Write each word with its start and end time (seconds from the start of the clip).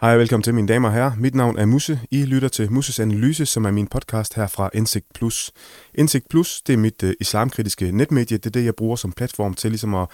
Hej 0.00 0.12
og 0.12 0.18
velkommen 0.18 0.42
til 0.42 0.54
mine 0.54 0.68
damer 0.68 0.88
og 0.88 0.94
herrer. 0.94 1.12
Mit 1.18 1.34
navn 1.34 1.58
er 1.58 1.66
Musse. 1.66 2.00
I 2.10 2.24
lytter 2.24 2.48
til 2.48 2.72
Musses 2.72 3.00
Analyse, 3.00 3.46
som 3.46 3.64
er 3.64 3.70
min 3.70 3.86
podcast 3.86 4.34
her 4.34 4.46
fra 4.46 4.70
Indsigt 4.74 5.06
Plus. 5.14 5.52
Indsigt 5.94 6.28
Plus, 6.28 6.62
det 6.62 6.72
er 6.72 6.76
mit 6.76 7.02
øh, 7.02 7.14
islamkritiske 7.20 7.92
netmedie. 7.92 8.38
Det 8.38 8.46
er 8.46 8.50
det, 8.50 8.64
jeg 8.64 8.74
bruger 8.74 8.96
som 8.96 9.12
platform 9.12 9.54
til 9.54 9.70
ligesom 9.70 9.94
at 9.94 10.08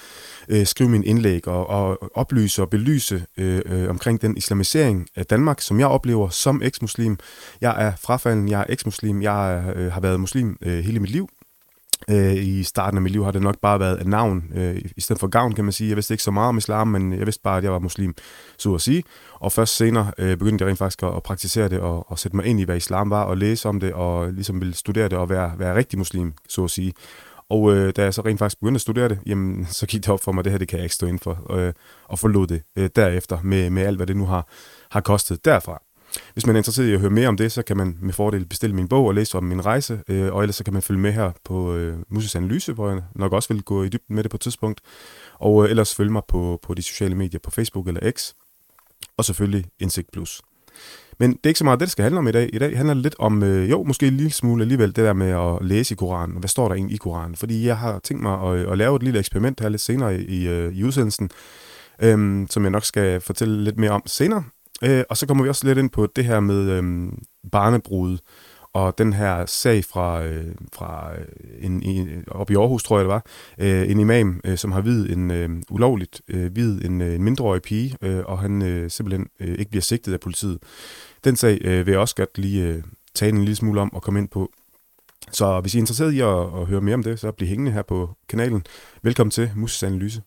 øh, 0.49 0.67
skrive 0.67 0.88
mine 0.88 1.06
indlæg 1.06 1.49
og, 1.49 1.71
og 1.71 2.10
oplyse 2.14 2.63
og 2.63 2.71
belyse 2.71 3.24
øh, 3.37 3.63
øh, 3.67 3.91
omkring 3.91 4.22
den 4.22 4.37
islamisering 4.37 5.09
af 5.17 5.27
Danmark, 5.27 5.60
som 5.60 5.81
jeg 5.81 5.88
oplever 5.88 6.28
som 6.28 6.63
eksmuslim. 6.63 7.18
Jeg 7.60 7.87
er 7.87 7.92
frafalden, 8.00 8.49
jeg 8.49 8.60
er 8.60 8.67
eksmuslim, 8.68 9.23
jeg 9.23 9.64
uh, 9.77 9.92
har 9.92 10.00
været 10.00 10.21
muslim 10.21 10.59
øh, 10.63 10.85
hele 10.85 11.00
mit 11.00 11.10
liv. 11.10 11.28
Øh, 12.11 12.35
I 12.35 12.63
starten 12.63 12.99
af 12.99 13.03
mit 13.03 13.13
liv 13.13 13.25
har 13.25 13.31
det 13.31 13.43
nok 13.43 13.59
bare 13.63 13.81
været 13.81 14.01
et 14.01 14.06
navn, 14.06 14.45
øh, 14.55 14.83
i 14.97 15.01
stedet 15.01 15.21
for 15.21 15.27
gavn, 15.27 15.55
kan 15.55 15.65
man 15.65 15.73
sige. 15.73 15.88
Jeg 15.88 15.97
vidste 15.97 16.15
ikke 16.15 16.25
så 16.25 16.30
meget 16.30 16.48
om 16.48 16.59
islam, 16.59 16.88
men 16.88 17.12
jeg 17.12 17.27
vidste 17.27 17.42
bare, 17.42 17.59
at 17.59 17.64
jeg 17.64 17.73
var 17.73 17.78
muslim, 17.78 18.14
så 18.59 18.74
at 18.74 18.80
sige. 18.80 19.02
Og 19.34 19.52
først 19.52 19.77
senere 19.77 20.12
øh, 20.19 20.37
begyndte 20.37 20.62
jeg 20.62 20.69
rent 20.69 20.78
faktisk 20.78 21.02
at, 21.02 21.16
at 21.16 21.23
praktisere 21.23 21.69
det 21.69 21.80
og, 21.80 22.11
og 22.11 22.19
sætte 22.19 22.37
mig 22.37 22.47
ind 22.47 22.61
i, 22.61 22.64
hvad 22.64 22.77
islam 22.77 23.11
var, 23.11 23.23
og 23.23 23.37
læse 23.37 23.69
om 23.69 23.80
det, 23.80 23.92
og 23.92 24.33
ligesom 24.33 24.61
ville 24.61 24.74
studere 24.74 25.09
det 25.09 25.19
og 25.19 25.28
være, 25.28 25.52
være 25.59 25.74
rigtig 25.77 25.98
muslim, 25.98 26.33
så 26.48 26.64
at 26.64 26.70
sige. 26.70 26.92
Og 27.48 27.74
øh, 27.74 27.92
da 27.97 28.02
jeg 28.02 28.14
så 28.14 28.23
rent 28.23 28.38
faktisk 28.38 28.61
begyndte 28.61 28.77
at 28.77 28.80
studere 28.80 29.09
det, 29.09 29.19
jamen, 29.27 29.66
så 29.70 29.86
gik 29.86 30.02
det 30.02 30.12
op 30.12 30.23
for 30.23 30.33
mig, 30.33 30.41
at 30.41 30.45
det 30.45 30.52
her 30.52 30.59
det 30.59 30.69
kan 30.69 30.77
jeg 30.78 30.84
ikke 30.84 30.95
stå 30.95 31.06
ind 31.06 31.19
for, 31.19 31.56
øh, 31.56 31.73
og 32.05 32.19
forlod 32.19 32.47
det 32.47 32.62
øh, 32.77 32.91
derefter 32.97 33.38
med, 33.42 33.70
med 33.70 33.83
alt, 33.83 33.97
hvad 33.97 34.06
det 34.06 34.16
nu 34.16 34.27
har, 34.27 34.48
har 34.91 35.00
kostet 35.00 35.45
derfra. 35.45 35.83
Hvis 36.33 36.47
man 36.47 36.56
er 36.56 36.61
interesseret 36.61 36.88
i 36.88 36.93
at 36.93 37.01
høre 37.01 37.11
mere 37.11 37.29
om 37.29 37.37
det, 37.37 37.52
så 37.52 37.62
kan 37.62 37.77
man 37.77 37.98
med 38.01 38.12
fordel 38.12 38.47
bestille 38.47 38.77
min 38.77 38.88
bog 38.88 39.06
og 39.06 39.15
læse 39.15 39.38
om 39.38 39.45
min 39.45 39.66
rejse, 39.66 40.01
øh, 40.09 40.34
og 40.34 40.42
ellers 40.42 40.56
så 40.56 40.65
kan 40.65 40.73
man 40.73 40.83
følge 40.83 41.01
med 41.01 41.12
her 41.12 41.33
på 41.45 41.75
øh, 41.75 41.98
Muses 42.09 42.34
Analyse, 42.34 42.73
hvor 42.73 42.91
jeg 42.91 43.02
nok 43.15 43.33
også 43.33 43.55
vil 43.55 43.62
gå 43.62 43.83
i 43.83 43.89
dybden 43.89 44.16
med 44.16 44.23
det 44.23 44.30
på 44.30 44.37
et 44.37 44.41
tidspunkt. 44.41 44.80
Og 45.39 45.65
øh, 45.65 45.70
ellers 45.70 45.95
følge 45.95 46.12
mig 46.12 46.23
på, 46.29 46.59
på 46.62 46.75
de 46.75 46.83
sociale 46.83 47.15
medier 47.15 47.41
på 47.41 47.51
Facebook 47.51 47.89
eller 47.89 48.11
X, 48.11 48.33
og 49.17 49.25
selvfølgelig 49.25 49.64
Indsigt 49.81 50.12
Plus. 50.12 50.42
Men 51.19 51.31
det 51.31 51.41
er 51.45 51.48
ikke 51.48 51.58
så 51.58 51.64
meget 51.64 51.81
det, 51.81 51.86
det 51.86 51.92
skal 51.92 52.03
handle 52.03 52.19
om 52.19 52.28
i 52.28 52.33
dag. 52.33 52.51
I 52.53 52.58
dag 52.58 52.77
handler 52.77 52.95
det 52.95 53.03
lidt 53.03 53.17
om, 53.19 53.42
øh, 53.42 53.70
jo, 53.70 53.83
måske 53.83 54.06
en 54.06 54.17
lille 54.17 54.33
smule 54.33 54.62
alligevel, 54.62 54.89
det 54.89 55.05
der 55.05 55.12
med 55.12 55.30
at 55.30 55.67
læse 55.67 55.95
i 55.95 55.97
Koranen. 55.97 56.39
Hvad 56.39 56.48
står 56.48 56.69
der 56.69 56.75
egentlig 56.75 56.95
i 56.95 56.98
Koranen? 56.98 57.36
Fordi 57.36 57.67
jeg 57.67 57.78
har 57.78 57.98
tænkt 57.98 58.23
mig 58.23 58.41
at, 58.42 58.73
at 58.73 58.78
lave 58.78 58.97
et 58.97 59.03
lille 59.03 59.19
eksperiment 59.19 59.61
her 59.61 59.69
lidt 59.69 59.80
senere 59.80 60.20
i, 60.20 60.25
i, 60.25 60.69
i 60.69 60.84
udsendelsen, 60.84 61.30
øh, 62.03 62.47
som 62.51 62.62
jeg 62.62 62.70
nok 62.70 62.84
skal 62.84 63.20
fortælle 63.20 63.64
lidt 63.64 63.78
mere 63.78 63.91
om 63.91 64.03
senere. 64.06 64.45
Øh, 64.82 65.05
og 65.10 65.16
så 65.16 65.27
kommer 65.27 65.44
vi 65.44 65.48
også 65.48 65.66
lidt 65.66 65.78
ind 65.78 65.91
på 65.91 66.06
det 66.16 66.24
her 66.24 66.41
med 66.41 66.70
øh, 66.70 67.12
barnebrud, 67.52 68.19
og 68.72 68.98
den 68.98 69.12
her 69.12 69.46
sag 69.46 69.84
fra, 69.84 70.24
øh, 70.24 70.55
fra 70.72 71.12
øh, 71.12 71.27
en, 71.60 71.83
en, 71.83 72.24
op 72.28 72.50
i 72.50 72.55
Aarhus, 72.55 72.83
tror 72.83 72.98
jeg 72.98 73.05
det 73.05 73.08
var, 73.08 73.24
øh, 73.58 73.91
en 73.91 74.00
imam, 74.00 74.41
øh, 74.44 74.58
som 74.58 74.72
har 74.72 74.80
videt 74.80 75.12
en 75.12 75.30
øh, 75.30 75.50
ulovligt 75.70 76.22
øh, 76.28 76.56
videt 76.56 76.86
en, 76.86 77.00
øh, 77.00 77.14
en 77.14 77.22
mindreårig 77.22 77.62
pige, 77.62 77.96
øh, 78.02 78.22
og 78.27 78.38
han 78.38 78.62
øh, 78.62 78.91
simpelthen 78.91 79.27
øh, 79.41 79.58
ikke 79.58 79.70
bliver 79.70 79.83
sigtet 79.83 80.12
af 80.12 80.20
politiet. 80.20 80.58
Den 81.24 81.36
sag 81.36 81.58
øh, 81.64 81.86
vil 81.86 81.92
jeg 81.92 82.00
også 82.00 82.14
godt 82.14 82.38
lige 82.38 82.62
øh, 82.62 82.83
tale 83.14 83.33
en 83.33 83.40
lille 83.40 83.56
smule 83.56 83.80
om 83.80 83.94
og 83.94 84.02
komme 84.02 84.20
ind 84.20 84.28
på. 84.28 84.52
Så 85.33 85.61
hvis 85.61 85.74
I 85.74 85.78
er 85.78 85.80
interesseret 85.80 86.12
i 86.12 86.20
at, 86.20 86.61
at 86.61 86.66
høre 86.66 86.80
mere 86.80 86.94
om 86.94 87.02
det, 87.02 87.20
så 87.20 87.33
bliv 87.33 87.48
hængende 87.48 87.72
her 87.72 87.83
på 87.83 88.11
kanalen. 88.28 88.64
Velkommen 89.02 89.30
til 89.30 89.50
Muses 89.56 89.83
Analyse. 89.83 90.22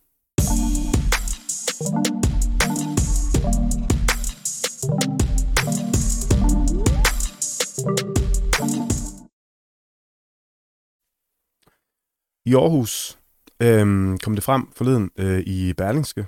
I 12.50 12.53
Aarhus 12.53 13.19
øh, 13.59 14.17
kom 14.23 14.36
det 14.36 14.44
frem 14.44 14.67
forleden 14.75 15.11
øh, 15.17 15.39
i 15.39 15.73
Berlingske, 15.73 16.25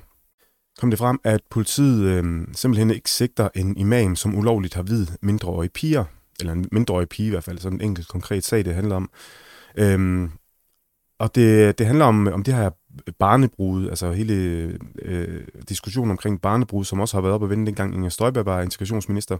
kom 0.80 0.89
det 0.89 1.00
frem, 1.00 1.19
at 1.23 1.41
politiet 1.50 2.03
øh, 2.03 2.47
simpelthen 2.53 2.91
ikke 2.91 3.09
sigter 3.09 3.50
en 3.55 3.78
imam, 3.78 4.16
som 4.16 4.36
ulovligt 4.36 4.73
har 4.73 4.83
vid 4.83 5.08
mindreårige 5.22 5.69
piger, 5.69 6.03
eller 6.40 6.53
en 6.53 6.68
mindreårig 6.72 7.09
pige 7.09 7.28
i 7.28 7.29
hvert 7.29 7.44
fald, 7.44 7.57
sådan 7.57 7.78
en 7.78 7.85
enkelt 7.85 8.07
konkret 8.07 8.44
sag, 8.44 8.66
det 8.66 8.75
handler 8.75 8.96
om. 8.96 9.09
Øhm, 9.78 10.31
og 11.19 11.35
det, 11.35 11.78
det 11.78 11.85
handler 11.88 12.06
om, 12.06 12.28
om 12.28 12.44
det 12.44 12.53
her 12.53 12.69
barnebrud, 13.19 13.90
altså 13.90 14.12
hele 14.12 14.34
øh, 15.01 15.47
diskussionen 15.69 16.12
omkring 16.12 16.41
barnebrud, 16.41 16.85
som 16.85 17.00
også 17.00 17.17
har 17.17 17.22
været 17.22 17.35
op 17.35 17.44
at 17.44 17.50
vende 17.50 17.66
dengang 17.66 17.94
Inger 17.94 18.09
Støjberg 18.09 18.46
var 18.46 18.62
integrationsminister, 18.62 19.38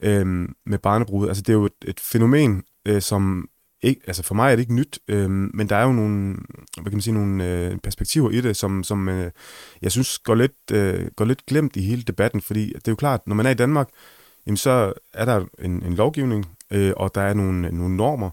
øh, 0.00 0.48
med 0.66 0.78
barnebrud. 0.78 1.28
Altså 1.28 1.42
det 1.42 1.48
er 1.48 1.56
jo 1.58 1.64
et, 1.64 1.84
et 1.84 2.00
fænomen, 2.00 2.62
øh, 2.86 3.02
som 3.02 3.48
ikke, 3.82 4.00
altså 4.06 4.22
for 4.22 4.34
mig 4.34 4.52
er 4.52 4.56
det 4.56 4.60
ikke 4.60 4.74
nyt, 4.74 4.98
øh, 5.08 5.30
men 5.30 5.68
der 5.68 5.76
er 5.76 5.84
jo 5.84 5.92
nogle, 5.92 6.36
hvad 6.74 6.84
kan 6.84 6.92
man 6.92 7.00
sige, 7.00 7.14
nogle 7.14 7.44
øh, 7.44 7.78
perspektiver 7.78 8.30
i 8.30 8.40
det, 8.40 8.56
som, 8.56 8.84
som 8.84 9.08
øh, 9.08 9.30
jeg 9.82 9.92
synes 9.92 10.18
går 10.18 10.34
lidt, 10.34 10.70
øh, 10.72 11.06
går 11.16 11.24
lidt 11.24 11.46
glemt 11.46 11.76
i 11.76 11.80
hele 11.80 12.02
debatten, 12.02 12.40
fordi 12.40 12.66
det 12.66 12.88
er 12.88 12.92
jo 12.92 12.96
klart, 12.96 13.20
når 13.26 13.34
man 13.34 13.46
er 13.46 13.50
i 13.50 13.54
Danmark, 13.54 13.88
jamen 14.46 14.56
så 14.56 14.92
er 15.14 15.24
der 15.24 15.44
en, 15.58 15.82
en 15.82 15.94
lovgivning, 15.94 16.46
øh, 16.70 16.92
og 16.96 17.14
der 17.14 17.20
er 17.20 17.34
nogle, 17.34 17.70
nogle 17.70 17.96
normer, 17.96 18.30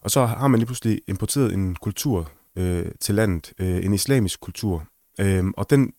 og 0.00 0.10
så 0.10 0.26
har 0.26 0.48
man 0.48 0.60
lige 0.60 0.66
pludselig 0.66 1.00
importeret 1.06 1.54
en 1.54 1.74
kultur 1.74 2.30
øh, 2.56 2.86
til 3.00 3.14
landet, 3.14 3.52
øh, 3.58 3.84
en 3.84 3.94
islamisk 3.94 4.40
kultur, 4.40 4.86
øh, 5.20 5.44
og 5.56 5.70
den, 5.70 5.92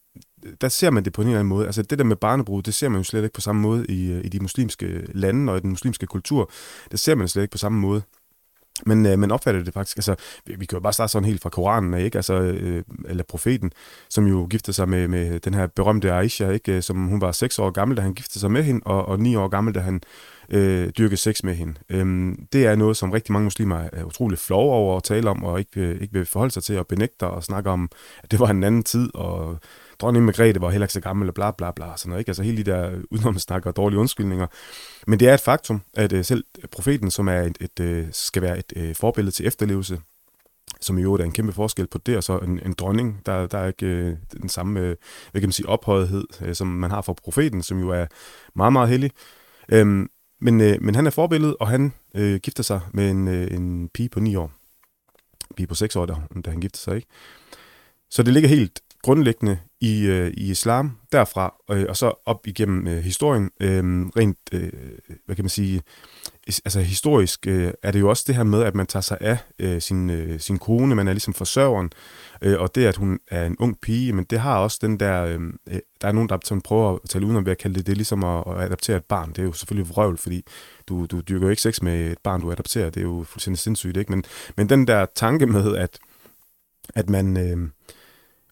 der 0.62 0.70
ser 0.70 0.90
man 0.90 1.06
det 1.06 1.14
på 1.14 1.22
en 1.22 1.28
eller 1.28 1.40
anden 1.40 1.50
måde. 1.50 1.66
Altså 1.66 1.82
det 1.82 2.00
der 2.00 2.06
med 2.06 2.16
barnebrud, 2.16 2.64
det 2.64 2.74
ser 2.74 2.90
man 2.90 3.00
jo 3.00 3.04
slet 3.04 3.24
ikke 3.24 3.34
på 3.34 3.42
samme 3.42 3.62
måde 3.62 3.86
i, 3.86 4.12
øh, 4.12 4.26
i 4.26 4.30
de 4.30 4.40
muslimske 4.40 5.08
lande 5.14 5.52
og 5.52 5.58
i 5.58 5.62
den 5.62 5.70
muslimske 5.70 6.06
kultur. 6.06 6.52
Det 6.92 7.00
ser 7.00 7.16
man 7.16 7.28
slet 7.28 7.44
ikke 7.44 7.52
på 7.52 7.58
samme 7.58 7.80
måde. 7.80 8.02
Men 8.86 9.06
øh, 9.06 9.20
man 9.20 9.32
opfatter 9.32 9.64
det 9.64 9.74
faktisk, 9.74 9.98
altså, 9.98 10.16
vi, 10.46 10.56
vi 10.60 10.66
kan 10.66 10.76
jo 10.76 10.82
bare 10.82 10.94
starte 10.94 11.12
sådan 11.12 11.26
helt 11.26 11.42
fra 11.42 11.50
Koranen, 11.50 11.94
ikke? 11.94 12.18
Altså, 12.18 12.34
øh, 12.34 12.84
eller 13.08 13.24
profeten, 13.24 13.72
som 14.10 14.28
jo 14.28 14.48
gifter 14.50 14.74
sig 14.74 14.90
med, 14.90 15.08
med 15.08 15.40
den 15.40 15.54
her 15.54 15.68
berømte 15.68 16.12
Aisha, 16.12 16.50
ikke? 16.50 16.72
Øh, 16.72 16.84
som 16.84 17.08
hun 17.08 17.22
var 17.22 17.32
seks 17.32 17.60
år 17.60 17.70
gammel, 17.70 17.98
da 17.98 18.02
han 18.02 18.14
giftede 18.14 18.40
sig 18.40 18.52
med 18.52 18.64
hende, 18.64 18.82
og, 18.86 19.06
og 19.06 19.20
ni 19.20 19.36
år 19.36 19.48
gammel, 19.48 19.76
da 19.76 19.80
han 19.80 20.02
øh, 20.50 20.90
dyrkede 20.90 21.18
sex 21.18 21.44
med 21.44 21.56
hende. 21.56 21.74
Øhm, 21.90 22.48
det 22.54 22.66
er 22.66 22.76
noget, 22.76 22.98
som 22.98 23.12
rigtig 23.12 23.34
mange 23.34 23.44
muslimer 23.44 23.90
er 23.94 24.04
utrolig 24.04 24.40
flove 24.40 24.74
over 24.74 24.98
at 24.98 25.04
tale 25.04 25.30
om, 25.30 25.44
og 25.44 25.60
ikke, 25.60 25.82
øh, 25.82 26.02
ikke 26.02 26.14
vil 26.14 26.26
forholde 26.26 26.54
sig 26.54 26.64
til 26.64 26.74
at 26.74 26.88
benægte 26.88 27.28
og 27.28 27.44
snakke 27.44 27.70
om, 27.70 27.90
at 28.24 28.32
det 28.32 28.40
var 28.40 28.48
en 28.48 28.64
anden 28.64 28.84
tid, 28.84 29.16
og 29.16 29.60
dronning 30.00 30.26
Margrethe 30.26 30.62
var 30.62 30.70
heller 30.70 30.86
ikke 30.86 30.94
så 30.94 31.02
gammel, 31.02 31.28
og 31.28 31.34
bla 31.34 31.52
bla 31.52 31.72
bla, 31.72 31.86
sådan 31.98 32.10
noget, 32.10 32.20
ikke? 32.20 32.30
Altså 32.30 32.44
hele 32.44 32.58
de 32.58 32.72
der 32.72 33.02
udenomsnakker 33.12 33.70
og 33.70 33.76
dårlige 33.76 34.00
undskyldninger. 34.00 34.48
Men 35.08 35.20
det 35.20 35.28
er 35.28 35.34
et 35.34 35.40
faktum, 35.40 35.82
at 35.94 36.14
øh, 36.14 36.26
selv 36.26 36.44
profeten, 36.72 37.12
som 37.12 37.28
er 37.28 37.42
et, 37.42 37.58
et, 37.62 37.80
øh, 37.80 38.08
skal 38.12 38.42
være 38.42 38.60
et 38.60 38.74
øh, 38.76 38.96
forbillede 38.96 39.36
til 39.36 39.48
efterlevelse, 39.48 40.02
som 40.82 40.98
i 40.98 41.02
øvrigt 41.02 41.22
er 41.22 41.26
en 41.26 41.32
kæmpe 41.32 41.54
forskel 41.54 41.88
på 41.88 41.98
det, 41.98 42.18
og 42.18 42.24
så 42.24 42.38
en, 42.38 42.60
en 42.66 42.74
dronning, 42.74 43.22
der, 43.26 43.48
der 43.48 43.58
er 43.58 43.68
ikke 43.68 43.86
øh, 43.86 44.18
den 44.42 44.50
samme, 44.50 44.80
øh, 44.80 44.96
hvad 45.32 45.42
kan 45.42 45.48
man 45.48 45.52
sige, 45.52 45.70
ophøjethed, 45.70 46.24
øh, 46.42 46.56
som 46.56 46.68
man 46.68 46.92
har 46.92 47.02
for 47.02 47.14
profeten, 47.14 47.64
som 47.64 47.80
jo 47.80 47.90
er 47.90 48.06
meget, 48.56 48.74
meget 48.74 48.90
hellig. 48.90 49.12
Øhm, 49.72 50.10
men, 50.42 50.62
øh, 50.62 50.82
men 50.82 50.96
han 50.96 51.08
er 51.08 51.12
forbillede, 51.12 51.56
og 51.56 51.68
han 51.68 51.94
øh, 52.16 52.40
gifter 52.40 52.64
sig 52.64 52.82
med 52.94 53.12
en, 53.12 53.28
øh, 53.28 53.52
en 53.52 53.90
pige 53.90 54.10
på 54.10 54.20
9 54.20 54.36
år. 54.36 54.52
En 55.50 55.56
pige 55.56 55.68
på 55.68 55.76
6 55.76 55.96
år, 55.96 56.06
da, 56.06 56.16
da 56.46 56.50
han 56.50 56.60
gifter 56.60 56.80
sig, 56.80 56.96
ikke? 56.96 57.08
Så 58.10 58.24
det 58.24 58.34
ligger 58.34 58.50
helt 58.50 58.82
grundlæggende 59.08 59.58
i, 59.82 60.06
øh, 60.06 60.34
i 60.38 60.52
islam 60.52 60.98
derfra, 61.12 61.56
øh, 61.72 61.86
og 61.90 61.98
så 61.98 62.14
op 62.26 62.48
igennem 62.48 62.88
øh, 62.88 62.98
historien. 62.98 63.50
Øh, 63.60 63.84
rent, 64.18 64.38
øh, 64.52 64.72
hvad 65.26 65.36
kan 65.36 65.44
man 65.46 65.50
sige, 65.50 65.82
altså 66.48 66.80
historisk 66.80 67.48
øh, 67.48 67.74
er 67.84 67.92
det 67.92 68.00
jo 68.00 68.10
også 68.10 68.24
det 68.28 68.36
her 68.36 68.44
med, 68.44 68.64
at 68.64 68.76
man 68.76 68.88
tager 68.88 69.02
sig 69.02 69.18
af 69.22 69.38
øh, 69.60 69.82
sin, 69.82 70.10
øh, 70.10 70.40
sin 70.40 70.60
kone, 70.60 70.96
man 70.96 71.08
er 71.08 71.14
ligesom 71.14 71.34
forsørgeren, 71.34 71.92
øh, 72.42 72.60
og 72.60 72.76
det, 72.76 72.86
at 72.86 72.96
hun 72.96 73.20
er 73.32 73.46
en 73.46 73.56
ung 73.60 73.82
pige, 73.82 74.14
men 74.14 74.26
det 74.26 74.40
har 74.40 74.58
også 74.58 74.78
den 74.82 75.00
der, 75.00 75.24
øh, 75.26 75.40
øh 75.68 75.80
der 76.02 76.08
er 76.08 76.12
nogen, 76.12 76.30
der 76.30 76.38
sådan 76.44 76.62
prøver 76.62 76.94
at 76.94 77.10
tale 77.10 77.26
udenom 77.26 77.46
ved 77.46 77.52
at 77.52 77.58
kalde 77.58 77.76
det, 77.76 77.86
det 77.86 77.92
er 77.92 77.96
ligesom 77.96 78.24
at, 78.24 78.44
at 78.48 78.62
adaptere 78.62 78.98
et 78.98 79.06
barn. 79.06 79.30
Det 79.30 79.40
er 79.40 79.44
jo 79.44 79.54
selvfølgelig 79.54 79.90
vrøvl, 79.90 80.18
fordi 80.18 80.44
du, 80.88 81.06
du 81.06 81.22
dyrker 81.22 81.46
jo 81.46 81.50
ikke 81.50 81.62
sex 81.62 81.82
med 81.82 82.12
et 82.12 82.20
barn, 82.24 82.42
du 82.42 82.52
adopterer, 82.52 82.90
det 82.90 83.00
er 83.00 83.06
jo 83.06 83.26
fuldstændig 83.28 83.60
sindssygt, 83.60 83.98
ikke? 83.98 84.12
Men, 84.12 84.24
men 84.58 84.70
den 84.70 84.88
der 84.88 85.06
tanke 85.16 85.46
med, 85.46 85.76
at, 85.76 86.00
at 86.96 87.10
man... 87.10 87.38
Øh, 87.38 87.70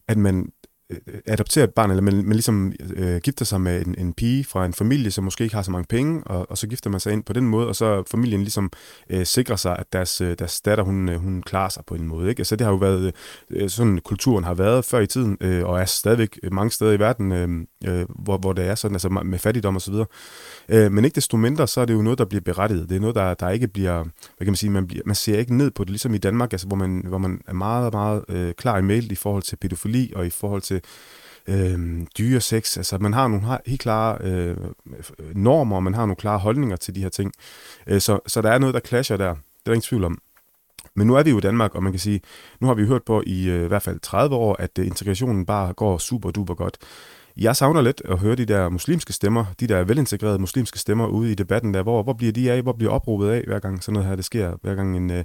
at 0.07 0.18
man 0.18 0.52
øh, 0.89 0.97
adopterer 1.25 1.63
et 1.63 1.73
barn, 1.73 1.89
eller 1.89 2.01
man, 2.01 2.15
man 2.15 2.31
ligesom 2.31 2.73
øh, 2.95 3.17
gifter 3.17 3.45
sig 3.45 3.61
med 3.61 3.85
en, 3.85 3.95
en 3.97 4.13
pige 4.13 4.43
fra 4.43 4.65
en 4.65 4.73
familie, 4.73 5.11
som 5.11 5.23
måske 5.23 5.43
ikke 5.43 5.55
har 5.55 5.63
så 5.63 5.71
mange 5.71 5.85
penge, 5.89 6.23
og, 6.23 6.51
og 6.51 6.57
så 6.57 6.67
gifter 6.67 6.89
man 6.89 6.99
sig 6.99 7.13
ind 7.13 7.23
på 7.23 7.33
den 7.33 7.47
måde, 7.47 7.67
og 7.67 7.75
så 7.75 8.03
familien 8.11 8.41
ligesom 8.41 8.71
øh, 9.09 9.25
sikrer 9.25 9.55
sig, 9.55 9.79
at 9.79 9.93
deres, 9.93 10.21
øh, 10.21 10.35
deres 10.39 10.61
datter, 10.61 10.83
hun, 10.83 11.09
øh, 11.09 11.15
hun 11.15 11.43
klarer 11.43 11.69
sig 11.69 11.83
på 11.87 11.95
en 11.95 12.07
måde. 12.07 12.29
Ikke? 12.29 12.39
Altså 12.39 12.55
det 12.55 12.65
har 12.65 12.71
jo 12.71 12.77
været, 12.77 13.13
øh, 13.49 13.69
sådan 13.69 13.99
kulturen 14.03 14.43
har 14.43 14.53
været 14.53 14.85
før 14.85 14.99
i 14.99 15.07
tiden, 15.07 15.37
øh, 15.41 15.65
og 15.65 15.79
er 15.79 15.85
stadigvæk 15.85 16.39
mange 16.51 16.71
steder 16.71 16.91
i 16.91 16.99
verden, 16.99 17.31
øh, 17.31 17.49
øh, 17.87 18.05
hvor, 18.09 18.37
hvor 18.37 18.53
det 18.53 18.65
er 18.65 18.75
sådan, 18.75 18.95
altså 18.95 19.09
med 19.09 19.39
fattigdom 19.39 19.75
og 19.75 19.81
så 19.81 19.91
videre. 19.91 20.05
Øh, 20.69 20.91
men 20.91 21.05
ikke 21.05 21.15
desto 21.15 21.37
mindre, 21.37 21.67
så 21.67 21.81
er 21.81 21.85
det 21.85 21.93
jo 21.93 22.01
noget, 22.01 22.19
der 22.19 22.25
bliver 22.25 22.41
berettiget. 22.41 22.89
Det 22.89 22.95
er 22.95 22.99
noget, 22.99 23.15
der, 23.15 23.33
der 23.33 23.49
ikke 23.49 23.67
bliver, 23.67 24.03
hvad 24.03 24.45
kan 24.45 24.47
man 24.47 24.55
sige, 24.55 24.69
man, 24.69 24.87
bliver, 24.87 25.03
man 25.05 25.15
ser 25.15 25.39
ikke 25.39 25.55
ned 25.55 25.71
på 25.71 25.83
det, 25.83 25.89
ligesom 25.89 26.13
i 26.13 26.17
Danmark, 26.17 26.53
altså, 26.53 26.67
hvor, 26.67 26.77
man, 26.77 27.03
hvor 27.07 27.17
man 27.17 27.41
er 27.47 27.53
meget, 27.53 27.93
meget 27.93 28.23
øh, 28.29 28.53
klar 28.53 28.77
i 28.77 28.81
mail 28.81 29.11
i 29.11 29.15
forhold 29.15 29.43
til 29.43 29.55
pædofili 29.55 30.11
og 30.15 30.25
i 30.25 30.29
forhold 30.29 30.61
til 30.61 30.75
øh, 31.48 32.07
dyre 32.18 32.42
sex. 32.42 32.77
Altså, 32.77 32.98
man 32.98 33.13
har 33.13 33.27
nogle 33.27 33.57
helt 33.66 33.81
klare 33.81 34.18
øh, 34.22 34.57
normer, 35.36 35.75
og 35.75 35.83
man 35.83 35.94
har 35.94 36.01
nogle 36.01 36.16
klare 36.16 36.39
holdninger 36.39 36.75
til 36.75 36.95
de 36.95 37.01
her 37.01 37.10
ting. 37.10 37.31
Øh, 37.88 38.01
så, 38.01 38.19
så 38.27 38.42
der 38.42 38.51
er 38.51 38.57
noget, 38.57 38.74
der 38.74 38.80
clasher 38.80 39.18
der. 39.18 39.30
Det 39.30 39.36
er 39.36 39.66
der 39.66 39.72
ingen 39.72 39.81
tvivl 39.81 40.04
om. 40.04 40.22
Men 40.95 41.07
nu 41.07 41.16
er 41.16 41.24
vi 41.24 41.30
jo 41.30 41.38
i 41.38 41.42
Danmark, 41.42 41.75
og 41.75 41.83
man 41.83 41.92
kan 41.92 42.00
sige, 42.00 42.22
nu 42.60 42.68
har 42.68 42.74
vi 42.74 42.86
hørt 42.86 43.04
på 43.04 43.24
i 43.25 43.50
øh, 43.50 43.66
i 43.66 43.68
hvert 43.68 43.81
fald 43.81 44.00
30 44.00 44.36
år, 44.36 44.56
at 44.60 44.80
øh, 44.80 44.88
integrationen 44.88 45.45
bare 45.45 45.74
går 45.74 45.98
super 45.98 46.31
duper 46.31 46.54
godt 46.54 46.78
jeg 47.37 47.55
savner 47.55 47.81
lidt 47.81 48.01
at 48.05 48.19
høre 48.19 48.35
de 48.35 48.45
der 48.45 48.69
muslimske 48.69 49.13
stemmer, 49.13 49.45
de 49.59 49.67
der 49.67 49.83
velintegrerede 49.83 50.39
muslimske 50.39 50.79
stemmer 50.79 51.07
ude 51.07 51.31
i 51.31 51.35
debatten 51.35 51.73
der. 51.73 51.83
Hvor, 51.83 52.03
hvor 52.03 52.13
bliver 52.13 52.31
de 52.31 52.51
af? 52.51 52.61
Hvor 52.61 52.73
bliver 52.73 52.91
oprobet 52.91 53.29
af, 53.29 53.43
hver 53.47 53.59
gang 53.59 53.83
sådan 53.83 53.93
noget 53.93 54.09
her 54.09 54.15
det 54.15 54.25
sker? 54.25 54.57
Hver 54.61 54.75
gang 54.75 54.97
en 54.97 55.11
øh, 55.11 55.23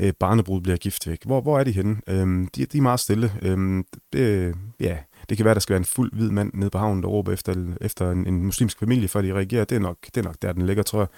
øh 0.00 0.12
barnebrud 0.20 0.60
bliver 0.60 0.76
gift 0.76 1.08
væk? 1.08 1.24
Hvor, 1.24 1.40
hvor 1.40 1.58
er 1.58 1.64
de 1.64 1.72
henne? 1.72 1.96
Øhm, 2.08 2.48
de, 2.56 2.66
de 2.66 2.78
er 2.78 2.82
meget 2.82 3.00
stille. 3.00 3.32
Øhm, 3.42 3.84
det, 4.12 4.54
ja, 4.80 4.96
det 5.28 5.36
kan 5.36 5.44
være, 5.44 5.54
der 5.54 5.60
skal 5.60 5.72
være 5.72 5.80
en 5.80 5.84
fuld 5.84 6.12
hvid 6.12 6.30
mand 6.30 6.50
nede 6.54 6.70
på 6.70 6.78
havnen, 6.78 7.02
der 7.02 7.08
råber 7.08 7.32
efter, 7.32 7.54
efter 7.80 8.10
en, 8.10 8.26
en 8.26 8.44
muslimsk 8.44 8.78
familie, 8.78 9.08
før 9.08 9.22
de 9.22 9.34
reagerer. 9.34 9.64
Det 9.64 9.76
er 9.76 9.80
nok, 9.80 9.96
det 10.06 10.16
er 10.16 10.22
nok 10.22 10.36
der, 10.42 10.52
den 10.52 10.66
ligger, 10.66 10.82
tror 10.82 10.98
jeg. 10.98 11.08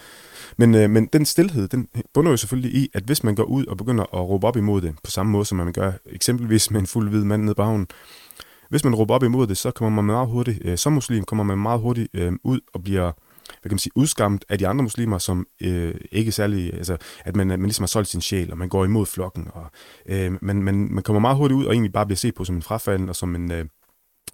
Men, 0.56 0.74
øh, 0.74 0.90
men 0.90 1.06
den 1.06 1.24
stillhed, 1.24 1.68
den 1.68 1.88
bunder 2.14 2.30
jo 2.30 2.36
selvfølgelig 2.36 2.74
i, 2.74 2.90
at 2.94 3.02
hvis 3.02 3.24
man 3.24 3.34
går 3.34 3.44
ud 3.44 3.66
og 3.66 3.76
begynder 3.76 4.04
at 4.04 4.28
råbe 4.28 4.46
op 4.46 4.56
imod 4.56 4.80
det, 4.80 4.94
på 5.04 5.10
samme 5.10 5.32
måde 5.32 5.44
som 5.44 5.58
man 5.58 5.72
gør 5.72 5.92
eksempelvis 6.06 6.70
med 6.70 6.80
en 6.80 6.86
fuld 6.86 7.08
hvid 7.08 7.24
mand 7.24 7.42
nede 7.42 7.54
på 7.54 7.62
havnen, 7.62 7.86
hvis 8.68 8.84
man 8.84 8.94
råber 8.94 9.14
op 9.14 9.22
imod 9.22 9.46
det, 9.46 9.56
så 9.56 9.70
kommer 9.70 10.02
man 10.02 10.14
meget 10.14 10.28
hurtigt, 10.28 10.58
øh, 10.64 10.78
som 10.78 10.92
muslim, 10.92 11.24
kommer 11.24 11.44
man 11.44 11.58
meget 11.58 11.80
hurtigt 11.80 12.08
øh, 12.14 12.32
ud 12.44 12.60
og 12.74 12.82
bliver 12.82 13.12
hvad 13.48 13.70
kan 13.70 13.74
man 13.74 13.78
sige, 13.78 13.92
udskamt 13.96 14.44
af 14.48 14.58
de 14.58 14.68
andre 14.68 14.82
muslimer, 14.82 15.18
som 15.18 15.46
øh, 15.62 15.94
ikke 16.12 16.32
særlig, 16.32 16.74
altså, 16.74 16.96
at 17.24 17.36
man, 17.36 17.46
man 17.46 17.62
ligesom 17.62 17.82
har 17.82 17.86
solgt 17.86 18.08
sin 18.08 18.20
sjæl, 18.20 18.50
og 18.50 18.58
man 18.58 18.68
går 18.68 18.84
imod 18.84 19.06
flokken, 19.06 19.48
og 19.52 19.66
øh, 20.06 20.32
man, 20.42 20.62
man, 20.62 20.74
man 20.74 21.02
kommer 21.02 21.20
meget 21.20 21.36
hurtigt 21.36 21.58
ud 21.58 21.64
og 21.64 21.72
egentlig 21.72 21.92
bare 21.92 22.06
bliver 22.06 22.16
set 22.16 22.34
på 22.34 22.44
som 22.44 22.56
en 22.56 22.62
frafalden, 22.62 23.08
og 23.08 23.16
som 23.16 23.34
en, 23.34 23.52
øh, 23.52 23.64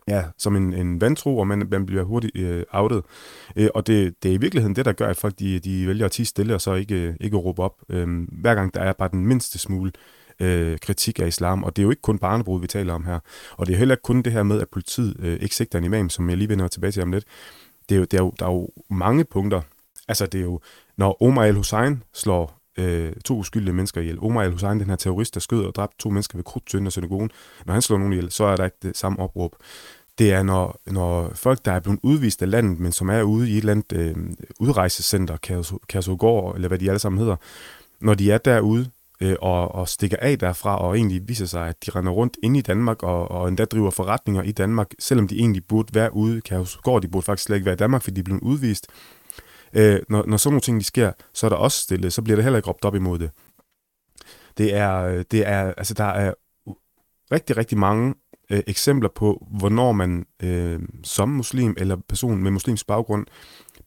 ja, 0.09 0.25
som 0.39 0.57
en, 0.57 0.75
en 0.75 1.01
vantro, 1.01 1.39
og 1.39 1.47
man, 1.47 1.67
man 1.71 1.87
bliver 1.87 2.03
hurtigt 2.03 2.37
øh, 2.37 2.65
outet. 2.73 3.05
Øh, 3.57 3.69
og 3.75 3.87
det, 3.87 4.15
det 4.23 4.31
er 4.31 4.35
i 4.35 4.39
virkeligheden 4.39 4.77
det, 4.77 4.85
der 4.85 4.93
gør, 4.93 5.09
at 5.09 5.17
folk 5.17 5.39
de, 5.39 5.59
de 5.59 5.87
vælger 5.87 6.05
at 6.05 6.13
tige 6.13 6.27
stille, 6.27 6.55
og 6.55 6.61
så 6.61 6.75
ikke, 6.75 6.95
øh, 6.95 7.15
ikke 7.21 7.37
råbe 7.37 7.63
op. 7.63 7.75
Øh, 7.89 8.09
hver 8.41 8.55
gang 8.55 8.75
der 8.75 8.81
er 8.81 8.93
bare 8.93 9.09
den 9.13 9.27
mindste 9.27 9.59
smule 9.59 9.89
øh, 9.89 10.24
Øh, 10.41 10.79
kritik 10.79 11.21
af 11.21 11.27
islam, 11.27 11.65
og 11.65 11.77
det 11.77 11.83
er 11.83 11.85
jo 11.85 11.91
ikke 11.91 12.03
kun 12.03 12.19
barnebrud, 12.19 12.61
vi 12.61 12.67
taler 12.67 12.95
om 12.95 13.05
her. 13.05 13.19
Og 13.57 13.67
det 13.67 13.73
er 13.73 13.77
heller 13.79 13.95
ikke 13.95 14.03
kun 14.03 14.23
det 14.23 14.33
her 14.33 14.43
med, 14.43 14.61
at 14.61 14.69
politiet 14.69 15.17
øh, 15.21 15.39
ikke 15.41 15.57
sigter 15.57 15.79
en 15.79 15.85
imam, 15.85 16.11
som 16.11 16.31
jeg 16.31 16.39
lige 16.39 16.49
vender 16.49 16.69
tilbage 16.69 16.93
til 16.93 17.03
om 17.03 17.13
lidt. 17.13 17.25
Det 17.89 17.95
er 17.95 17.99
jo, 17.99 18.05
det 18.05 18.15
er 18.15 18.23
jo, 18.23 18.33
der 18.39 18.47
er 18.47 18.53
jo 18.53 18.69
mange 18.91 19.25
punkter. 19.25 19.61
Altså 20.09 20.27
det 20.27 20.39
er 20.39 20.45
jo, 20.45 20.61
når 20.97 21.23
Omar 21.23 21.45
el-Hussein 21.45 22.03
slår 22.15 22.61
øh, 22.79 23.13
to 23.25 23.37
uskyldige 23.37 23.75
mennesker 23.75 24.01
ihjel. 24.01 24.19
Omar 24.21 24.43
el-Hussein, 24.45 24.81
den 24.81 24.89
her 24.89 24.97
terrorist, 24.97 25.35
der 25.35 25.41
skød 25.41 25.65
og 25.65 25.75
dræbte 25.75 25.97
to 25.99 26.11
mennesker 26.11 26.39
ved 26.39 26.45
krudtønden 26.45 26.87
og 26.87 26.93
synagogen, 26.93 27.31
når 27.67 27.73
han 27.73 27.83
slår 27.83 27.99
nogen 27.99 28.13
ihjel, 28.13 28.31
så 28.31 28.45
er 28.45 28.57
der 28.57 28.65
ikke 28.65 28.77
det 28.83 28.97
samme 28.97 29.19
opråb. 29.19 29.57
Det 30.19 30.33
er, 30.33 30.43
når, 30.43 30.81
når 30.87 31.31
folk, 31.35 31.65
der 31.65 31.73
er 31.73 31.81
blevet 31.81 32.01
udvist 32.03 32.43
af 32.43 32.51
landet, 32.51 32.81
men 32.81 32.93
som 32.93 33.09
er 33.09 33.23
ude 33.23 33.51
i 33.51 33.53
et 33.53 33.59
eller 33.59 33.73
andet 33.73 33.93
øh, 33.93 34.17
udrejsecenter, 34.61 35.37
Kærsogård, 35.89 36.55
eller 36.55 36.69
hvad 36.69 36.79
de 36.79 36.89
alle 36.89 36.99
sammen 36.99 37.19
hedder, 37.19 37.37
når 38.01 38.15
de 38.15 38.31
er 38.31 38.39
derude, 38.39 38.91
øh, 39.21 39.37
og, 39.41 39.75
og 39.75 39.89
stikker 39.89 40.17
af 40.21 40.39
derfra, 40.39 40.79
og 40.79 40.97
egentlig 40.97 41.29
viser 41.29 41.47
sig, 41.47 41.69
at 41.69 41.87
de 41.87 41.91
render 41.91 42.13
rundt 42.13 42.37
inde 42.43 42.59
i 42.59 42.63
Danmark, 42.63 43.03
og, 43.03 43.31
og 43.31 43.49
endda 43.49 43.65
driver 43.65 43.91
forretninger 43.91 44.43
i 44.43 44.53
Danmark, 44.53 44.91
selvom 44.99 45.29
de 45.29 45.39
egentlig 45.39 45.67
burde 45.67 45.95
være 45.95 46.15
ude. 46.15 46.41
Kærsogård, 46.41 47.03
de 47.03 47.09
burde 47.09 47.25
faktisk 47.25 47.47
slet 47.47 47.57
ikke 47.57 47.67
være 47.67 47.75
i 47.75 47.77
Danmark, 47.77 48.03
fordi 48.03 48.15
de 48.15 48.21
er 48.21 48.25
blevet 48.25 48.43
udvist. 48.43 48.87
Øh, 49.75 50.01
når, 50.09 50.25
når 50.27 50.37
sådan 50.37 50.53
nogle 50.53 50.61
ting 50.61 50.81
de 50.81 50.85
sker, 50.85 51.13
så 51.35 51.47
er 51.47 51.49
der 51.49 51.57
også 51.57 51.79
stille, 51.79 52.11
så 52.11 52.23
bliver 52.23 52.37
det 52.37 52.45
heller 52.45 52.59
ikke 52.59 52.69
råbt 52.69 52.85
op 52.85 52.95
imod 52.95 53.19
det. 53.19 53.31
Det 54.59 54.75
er, 54.75 55.03
øh, 55.03 55.25
det 55.31 55.49
er, 55.49 55.75
altså 55.77 55.95
der 55.95 56.05
er 56.05 56.35
rigtig, 57.33 57.57
rigtig 57.57 57.79
mange 57.79 58.15
øh, 58.51 58.63
eksempler 58.67 59.09
på, 59.15 59.47
hvornår 59.59 59.93
man 59.93 60.27
øh, 60.43 60.81
som 61.05 61.29
muslim 61.29 61.75
eller 61.79 61.97
person 62.09 62.43
med 62.43 62.51
muslimsk 62.51 62.87
baggrund 62.87 63.27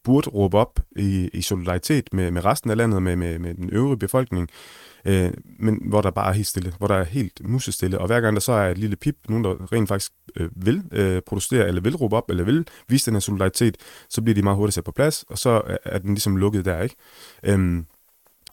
burde 0.04 0.30
råbe 0.30 0.58
op 0.58 0.80
i, 0.96 1.30
i 1.34 1.42
solidaritet 1.42 2.14
med, 2.14 2.32
med 2.32 2.46
resten 2.46 2.70
af 2.70 2.78
landet, 2.78 3.04
med, 3.04 3.16
med, 3.16 3.40
med 3.40 3.54
den 3.54 3.70
øvrige 3.70 4.00
befolkning, 4.00 4.50
øh, 5.08 5.34
men 5.60 5.82
hvor 5.86 6.02
der 6.02 6.12
bare 6.12 6.30
er 6.30 6.34
helt 6.34 6.48
stille, 6.48 6.74
hvor 6.78 6.88
der 6.88 6.96
er 6.96 7.04
helt 7.04 7.42
musestille, 7.44 8.00
og 8.00 8.08
hver 8.08 8.22
gang 8.22 8.36
der 8.36 8.40
så 8.40 8.52
er 8.52 8.72
et 8.72 8.78
lille 8.78 8.96
pip, 8.96 9.16
nogen 9.30 9.44
der 9.44 9.72
rent 9.72 9.88
faktisk 9.88 10.12
øh, 10.36 10.50
vil 10.56 10.84
øh, 10.92 11.22
protestere, 11.22 11.68
eller 11.68 11.82
vil 11.82 11.96
råbe 11.96 12.16
op, 12.16 12.30
eller 12.30 12.44
vil 12.44 12.68
vise 12.88 13.06
den 13.06 13.16
her 13.16 13.20
solidaritet, 13.20 13.78
så 14.10 14.22
bliver 14.22 14.36
de 14.36 14.42
meget 14.42 14.58
hurtigt 14.58 14.76
sat 14.76 14.84
på 14.84 14.92
plads, 14.92 15.26
og 15.30 15.38
så 15.38 15.62
er, 15.84 16.00
den 16.00 16.10
ligesom 16.10 16.38
lukket 16.38 16.66
der, 16.66 16.82
ikke? 16.82 16.96
Øhm, 17.44 17.86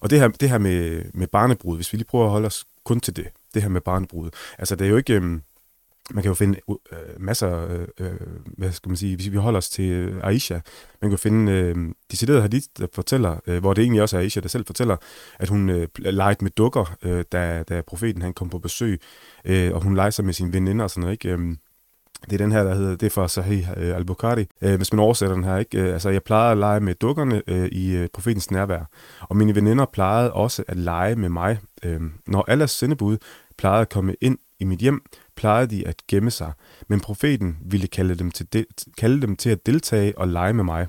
og 0.00 0.10
det 0.10 0.20
her, 0.20 0.28
det 0.28 0.50
her 0.50 0.58
med, 0.58 1.04
med 1.14 1.26
barnebrud, 1.26 1.76
hvis 1.76 1.92
vi 1.92 1.98
lige 1.98 2.06
prøver 2.06 2.24
at 2.24 2.30
holde 2.30 2.46
os 2.46 2.64
kun 2.84 3.00
til 3.00 3.16
det, 3.16 3.26
det 3.54 3.62
her 3.62 3.68
med 3.68 3.80
barnebrud, 3.80 4.30
altså 4.58 4.76
det 4.76 4.84
er 4.84 4.88
jo 4.90 4.96
ikke... 4.96 5.14
Øh, 5.14 5.38
man 6.10 6.22
kan 6.22 6.30
jo 6.30 6.34
finde 6.34 6.58
øh, 6.68 6.98
masser, 7.18 7.68
øh, 7.68 7.88
øh, 8.00 8.12
hvad 8.58 8.72
skal 8.72 8.88
man 8.88 8.96
sige, 8.96 9.16
hvis 9.16 9.32
vi 9.32 9.36
holder 9.36 9.58
os 9.58 9.68
til 9.68 9.90
øh, 9.90 10.20
Aisha, 10.22 10.58
man 11.02 11.10
kan 11.10 11.18
finde 11.18 11.52
øh, 11.52 11.76
deciderede 12.10 12.42
hadith, 12.42 12.66
der 12.78 12.86
fortæller, 12.92 13.40
øh, 13.46 13.60
hvor 13.60 13.74
det 13.74 13.82
egentlig 13.82 14.02
også 14.02 14.16
er 14.16 14.20
Aisha, 14.20 14.40
der 14.40 14.48
selv 14.48 14.66
fortæller, 14.66 14.96
at 15.38 15.48
hun 15.48 15.70
øh, 15.70 15.88
legede 15.98 16.44
med 16.44 16.50
dukker, 16.50 16.96
øh, 17.02 17.24
da, 17.32 17.62
da 17.62 17.82
profeten 17.86 18.22
han 18.22 18.32
kom 18.32 18.50
på 18.50 18.58
besøg, 18.58 19.00
øh, 19.44 19.74
og 19.74 19.82
hun 19.82 19.94
legede 19.94 20.12
sig 20.12 20.24
med 20.24 20.32
sine 20.32 20.52
veninder 20.52 20.84
og 20.84 20.90
sådan 20.90 21.00
noget, 21.00 21.12
ikke? 21.12 21.28
Øh, 21.28 21.56
det 22.24 22.32
er 22.32 22.44
den 22.44 22.52
her, 22.52 22.64
der 22.64 22.74
hedder, 22.74 22.96
det 22.96 23.06
er 23.06 23.10
fra 23.10 23.28
Sahih 23.28 23.68
øh, 23.76 23.96
al-Bukhari. 23.96 24.46
Øh, 24.62 24.76
hvis 24.76 24.92
man 24.92 25.00
oversætter 25.00 25.34
den 25.34 25.44
her, 25.44 25.56
ikke? 25.56 25.80
Øh, 25.80 25.92
altså, 25.92 26.10
jeg 26.10 26.22
plejede 26.22 26.52
at 26.52 26.58
lege 26.58 26.80
med 26.80 26.94
dukkerne 26.94 27.42
øh, 27.46 27.66
i 27.66 27.96
øh, 27.96 28.08
profetens 28.12 28.50
nærvær, 28.50 28.84
og 29.20 29.36
mine 29.36 29.54
veninder 29.54 29.84
plejede 29.92 30.32
også 30.32 30.64
at 30.68 30.76
lege 30.76 31.16
med 31.16 31.28
mig. 31.28 31.58
Øh, 31.84 32.00
når 32.26 32.44
Allahs 32.48 32.70
sendebud 32.70 33.16
plejede 33.58 33.80
at 33.80 33.88
komme 33.88 34.14
ind 34.20 34.38
i 34.58 34.64
mit 34.64 34.78
hjem, 34.78 35.02
plejede 35.36 35.76
de 35.76 35.88
at 35.88 36.02
gemme 36.08 36.30
sig, 36.30 36.52
men 36.88 37.00
profeten 37.00 37.56
ville 37.64 37.86
kalde 37.86 38.14
dem 38.14 38.30
til, 38.30 38.52
de, 38.52 38.64
kalde 38.98 39.22
dem 39.22 39.36
til 39.36 39.50
at 39.50 39.66
deltage 39.66 40.18
og 40.18 40.28
lege 40.28 40.52
med 40.52 40.64
mig. 40.64 40.86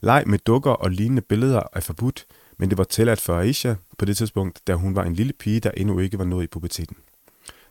Leg 0.00 0.24
med 0.26 0.38
dukker 0.38 0.70
og 0.70 0.90
lignende 0.90 1.22
billeder 1.22 1.62
er 1.72 1.80
forbudt, 1.80 2.26
men 2.58 2.70
det 2.70 2.78
var 2.78 2.84
tilladt 2.84 3.20
for 3.20 3.38
Aisha 3.38 3.74
på 3.98 4.04
det 4.04 4.16
tidspunkt, 4.16 4.60
da 4.66 4.74
hun 4.74 4.96
var 4.96 5.04
en 5.04 5.14
lille 5.14 5.32
pige, 5.32 5.60
der 5.60 5.70
endnu 5.70 5.98
ikke 5.98 6.18
var 6.18 6.24
nået 6.24 6.44
i 6.44 6.46
puberteten. 6.46 6.96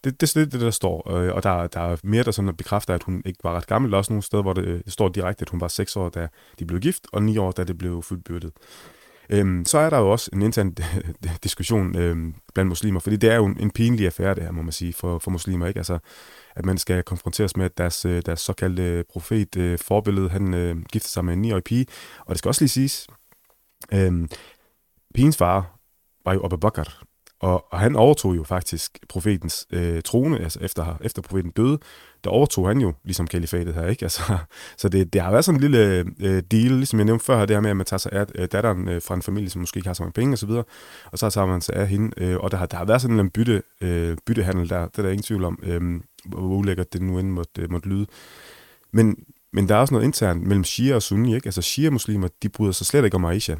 Det, 0.04 0.22
det 0.22 0.36
er 0.36 0.39
det, 0.39 0.51
det, 0.51 0.62
der 0.62 0.72
står, 0.72 1.12
øh, 1.12 1.36
og 1.36 1.44
der, 1.44 1.68
der 1.68 1.80
er 1.80 1.98
mere, 2.04 2.24
der 2.24 2.31
sådan 2.31 2.56
bekræfter, 2.56 2.94
at 2.94 3.04
hun 3.04 3.22
ikke 3.25 3.39
var 3.44 3.57
ret 3.57 3.68
gammel. 3.68 3.92
Der 3.92 3.95
er 3.95 3.98
også 3.98 4.13
nogle 4.13 4.24
steder, 4.24 4.44
hvor 4.44 4.54
det, 4.54 4.86
det 4.86 4.94
står 4.94 5.10
direkte, 5.10 5.42
at 5.42 5.50
hun 5.50 5.62
var 5.62 5.68
6 5.68 5.95
år, 5.95 6.10
da 6.10 6.27
de 6.60 6.66
blev 6.66 6.80
gift, 6.80 7.07
og 7.12 7.24
9 7.24 7.38
år, 7.38 7.51
da 7.51 7.63
det 7.63 7.77
blev 7.77 8.04
fuldbyrdet. 8.04 8.51
Øhm, 9.30 9.66
så 9.66 9.77
er 9.77 9.89
der 9.89 9.98
jo 9.98 10.12
også 10.12 10.30
en 10.33 10.42
intern 10.42 10.75
diskussion 11.44 11.98
øhm, 11.98 12.36
blandt 12.54 12.69
muslimer, 12.69 13.00
fordi 13.00 13.16
det 13.16 13.31
er 13.31 13.36
jo 13.36 13.45
en, 13.45 13.57
en 13.60 13.72
pinlig 13.72 14.06
affære, 14.06 14.36
det 14.36 14.44
her, 14.44 14.51
må 14.51 14.62
man 14.62 14.72
sige, 14.72 14.94
for, 14.94 15.19
for 15.19 15.31
muslimer. 15.31 15.68
Ikke? 15.68 15.77
Altså, 15.77 16.00
at 16.56 16.66
man 16.66 16.77
skal 16.77 17.04
konfronteres 17.04 17.57
med, 17.57 17.66
at 17.66 17.77
deres, 17.77 18.06
øh, 18.06 18.22
deres 18.25 18.39
såkaldte 18.39 19.04
profet, 19.10 19.57
øh, 19.57 19.80
forbillede, 19.80 20.30
han 20.30 20.54
øh, 20.54 20.81
gifter 20.92 21.10
sig 21.10 21.25
med 21.25 21.33
en 21.33 21.45
9-årig 21.45 21.63
pige. 21.63 21.86
Og 22.19 22.30
det 22.30 22.38
skal 22.38 22.50
også 22.50 22.62
lige 22.62 22.69
siges, 22.69 23.07
øhm, 23.94 24.30
pigens 25.13 25.38
far 25.38 25.80
var 26.25 26.33
jo 26.33 26.45
Abu 26.45 26.57
Bakr, 26.57 27.04
og, 27.39 27.74
og 27.74 27.80
han 27.80 27.95
overtog 27.95 28.36
jo 28.36 28.44
faktisk 28.44 29.00
profetens 29.10 29.68
øh, 29.72 30.01
trone, 30.01 30.39
altså 30.39 30.60
efter, 30.60 30.98
efter 31.01 31.22
profeten 31.22 31.51
døde, 31.51 31.80
der 32.25 32.31
overtog 32.31 32.68
han 32.68 32.81
jo 32.81 32.94
ligesom 33.04 33.27
kalifatet 33.27 33.74
her, 33.74 33.88
ikke? 33.88 34.05
Altså, 34.05 34.38
så 34.77 34.89
det, 34.89 35.13
det 35.13 35.22
har 35.22 35.32
været 35.32 35.46
sådan 35.46 35.58
en 35.58 35.62
lille 35.62 36.05
øh, 36.20 36.44
deal, 36.51 36.72
ligesom 36.72 37.00
jeg 37.00 37.05
nævnte 37.05 37.25
før, 37.25 37.46
det 37.46 37.55
her 37.55 37.62
med, 37.62 37.70
at 37.70 37.77
man 37.77 37.86
tager 37.86 37.98
sig 37.98 38.12
af 38.12 38.25
øh, 38.36 38.48
datteren 38.51 38.88
øh, 38.88 39.01
fra 39.01 39.15
en 39.15 39.22
familie, 39.22 39.50
som 39.50 39.60
måske 39.60 39.77
ikke 39.77 39.89
har 39.89 39.94
så 39.94 40.03
mange 40.03 40.13
penge 40.13 40.34
osv., 40.34 40.50
og, 40.50 40.67
og 41.12 41.20
så 41.20 41.29
tager 41.29 41.48
man 41.48 41.62
sig 41.62 41.75
af 41.75 41.88
hende, 41.88 42.12
øh, 42.17 42.38
og 42.38 42.51
der 42.51 42.58
har, 42.58 42.65
der 42.65 42.77
har 42.77 42.86
været 42.86 43.01
sådan 43.01 43.20
en 43.20 43.29
bytte, 43.29 43.62
øh, 43.82 44.17
byttehandel 44.25 44.70
der, 44.70 44.88
det 44.88 44.98
er 44.98 45.01
der 45.01 45.10
ingen 45.10 45.24
tvivl 45.24 45.44
om, 45.44 45.60
øh, 45.63 45.82
hvor 46.25 46.39
ulækkert 46.39 46.94
det 46.94 47.01
nu 47.01 47.20
end 47.20 47.29
måtte, 47.29 47.62
øh, 47.62 47.72
måtte 47.72 47.89
lyde. 47.89 48.05
Men, 48.94 49.15
men 49.53 49.70
der 49.70 49.75
er 49.75 49.79
også 49.79 49.94
noget 49.94 50.05
internt 50.05 50.44
mellem 50.44 50.63
Shia 50.63 50.96
og 50.96 51.01
Sunni, 51.01 51.36
ikke? 51.36 51.48
Altså 51.48 51.62
Shia-muslimer, 51.62 52.27
de 52.44 52.50
bryder 52.50 52.72
sig 52.72 52.86
slet 52.86 53.05
ikke 53.05 53.15
om 53.15 53.25
Aisha. 53.25 53.55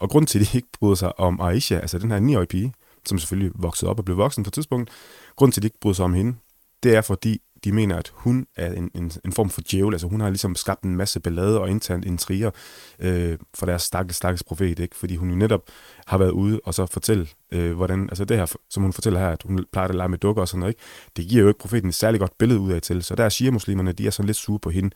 Og 0.00 0.10
grund 0.10 0.26
til, 0.26 0.38
at 0.38 0.46
de 0.52 0.58
ikke 0.58 0.68
bryder 0.78 0.94
sig 0.94 1.20
om 1.20 1.40
Aisha, 1.40 1.78
altså 1.78 1.98
den 1.98 2.10
her 2.10 2.20
9-årige 2.20 2.46
pige, 2.46 2.72
som 3.06 3.18
selvfølgelig 3.18 3.52
voksede 3.54 3.90
op 3.90 3.98
og 3.98 4.04
blev 4.04 4.16
voksen 4.16 4.44
på 4.44 4.48
et 4.48 4.52
tidspunkt, 4.52 4.90
grund 5.36 5.52
til, 5.52 5.60
at 5.60 5.62
de 5.62 5.66
ikke 5.66 5.80
bryder 5.80 5.94
sig 5.94 6.04
om 6.04 6.14
hende, 6.14 6.34
det 6.82 6.96
er 6.96 7.00
fordi, 7.00 7.40
de 7.64 7.72
mener, 7.72 7.96
at 7.96 8.12
hun 8.14 8.46
er 8.56 8.72
en, 8.72 8.90
en, 8.94 9.12
en 9.24 9.32
form 9.32 9.50
for 9.50 9.60
djævel. 9.70 9.94
Altså 9.94 10.06
hun 10.06 10.20
har 10.20 10.28
ligesom 10.28 10.54
skabt 10.54 10.82
en 10.82 10.96
masse 10.96 11.20
ballade 11.20 11.60
og 11.60 11.70
internt 11.70 12.04
intriger 12.04 12.50
øh, 12.98 13.38
for 13.54 13.66
deres 13.66 13.82
stakkels, 13.82 14.16
stakkels 14.16 14.44
profet, 14.44 14.78
ikke? 14.78 14.96
fordi 14.96 15.16
hun 15.16 15.30
jo 15.30 15.36
netop 15.36 15.62
har 16.06 16.18
været 16.18 16.30
ude 16.30 16.60
og 16.64 16.74
så 16.74 16.86
fortælle, 16.86 17.28
øh, 17.52 17.72
hvordan, 17.76 18.02
altså 18.02 18.24
det 18.24 18.36
her, 18.36 18.46
som 18.70 18.82
hun 18.82 18.92
fortæller 18.92 19.20
her, 19.20 19.28
at 19.28 19.42
hun 19.42 19.64
plejer 19.72 19.88
at 19.88 19.94
lege 19.94 20.08
med 20.08 20.18
dukker 20.18 20.42
og 20.42 20.48
sådan 20.48 20.60
noget, 20.60 20.72
ikke? 20.72 20.82
det 21.16 21.28
giver 21.28 21.42
jo 21.42 21.48
ikke 21.48 21.60
profeten 21.60 21.88
et 21.88 21.94
særligt 21.94 22.20
godt 22.20 22.38
billede 22.38 22.60
ud 22.60 22.72
af 22.72 22.82
til. 22.82 23.02
Så 23.02 23.14
der 23.14 23.24
er 23.24 23.28
shia-muslimerne, 23.28 23.92
de 23.92 24.06
er 24.06 24.10
sådan 24.10 24.26
lidt 24.26 24.36
sure 24.36 24.58
på 24.58 24.70
hende, 24.70 24.90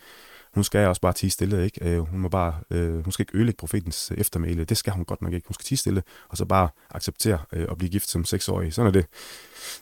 hun 0.55 0.65
skal 0.65 0.87
også 0.87 1.01
bare 1.01 1.13
tige 1.13 1.31
stille, 1.31 1.65
ikke? 1.65 1.89
Øh, 1.89 1.99
hun 1.99 2.21
må 2.21 2.29
bare, 2.29 2.55
øh, 2.71 3.05
hun 3.05 3.13
skal 3.13 3.23
ikke 3.23 3.37
ødelægge 3.37 3.59
profetens 3.59 4.11
øh, 4.11 4.19
eftermæle. 4.19 4.65
Det 4.65 4.77
skal 4.77 4.93
hun 4.93 5.05
godt 5.05 5.23
nok 5.23 5.33
ikke. 5.33 5.49
Hun 5.49 5.55
skal 5.55 5.65
tige 5.65 5.79
stille, 5.79 6.03
og 6.29 6.37
så 6.37 6.45
bare 6.45 6.69
acceptere 6.91 7.39
øh, 7.53 7.67
at 7.71 7.79
blive 7.79 7.91
gift 7.91 8.09
som 8.09 8.25
seksårig. 8.25 8.75
Sådan 8.75 8.87
er 8.87 8.93
det. 8.93 9.07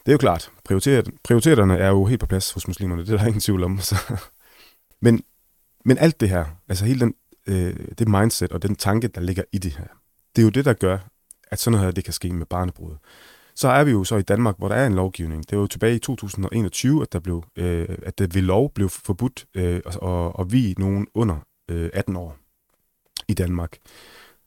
Det 0.05 0.07
er 0.07 0.11
jo 0.11 0.17
klart. 0.17 0.51
Prioriteterne 1.23 1.77
er 1.77 1.89
jo 1.89 2.05
helt 2.05 2.19
på 2.19 2.25
plads 2.25 2.51
hos 2.51 2.67
muslimerne. 2.67 3.01
Det 3.01 3.13
er 3.13 3.17
der 3.17 3.25
ingen 3.25 3.41
tvivl 3.41 3.63
om. 3.63 3.79
Så. 3.89 3.95
Men, 5.01 5.23
men 5.85 5.97
alt 5.97 6.19
det 6.19 6.29
her, 6.29 6.45
altså 6.69 6.85
hele 6.85 6.99
den, 6.99 7.13
øh, 7.47 7.75
det 7.97 8.07
mindset 8.07 8.51
og 8.51 8.61
den 8.61 8.75
tanke, 8.75 9.07
der 9.07 9.21
ligger 9.21 9.43
i 9.51 9.57
det 9.57 9.71
her, 9.71 9.87
det 10.35 10.41
er 10.41 10.43
jo 10.43 10.49
det, 10.49 10.65
der 10.65 10.73
gør, 10.73 10.97
at 11.51 11.59
sådan 11.59 11.71
noget 11.71 11.85
her, 11.85 11.91
det 11.91 12.03
kan 12.03 12.13
ske 12.13 12.33
med 12.33 12.45
barnebrud. 12.45 12.95
Så 13.55 13.67
er 13.67 13.83
vi 13.83 13.91
jo 13.91 14.03
så 14.03 14.15
i 14.17 14.21
Danmark, 14.21 14.57
hvor 14.57 14.67
der 14.67 14.75
er 14.75 14.87
en 14.87 14.95
lovgivning. 14.95 15.49
Det 15.49 15.57
var 15.57 15.61
jo 15.61 15.67
tilbage 15.67 15.95
i 15.95 15.99
2021, 15.99 17.01
at, 17.01 17.13
der 17.13 17.19
blev, 17.19 17.43
øh, 17.55 17.97
at 18.03 18.19
det 18.19 18.35
ved 18.35 18.41
lov 18.41 18.73
blev 18.73 18.89
forbudt 18.89 19.45
øh, 19.55 19.81
at, 19.85 19.97
at, 20.39 20.51
vi 20.51 20.75
nogen 20.77 21.07
under 21.13 21.37
øh, 21.71 21.89
18 21.93 22.15
år 22.15 22.37
i 23.27 23.33
Danmark. 23.33 23.77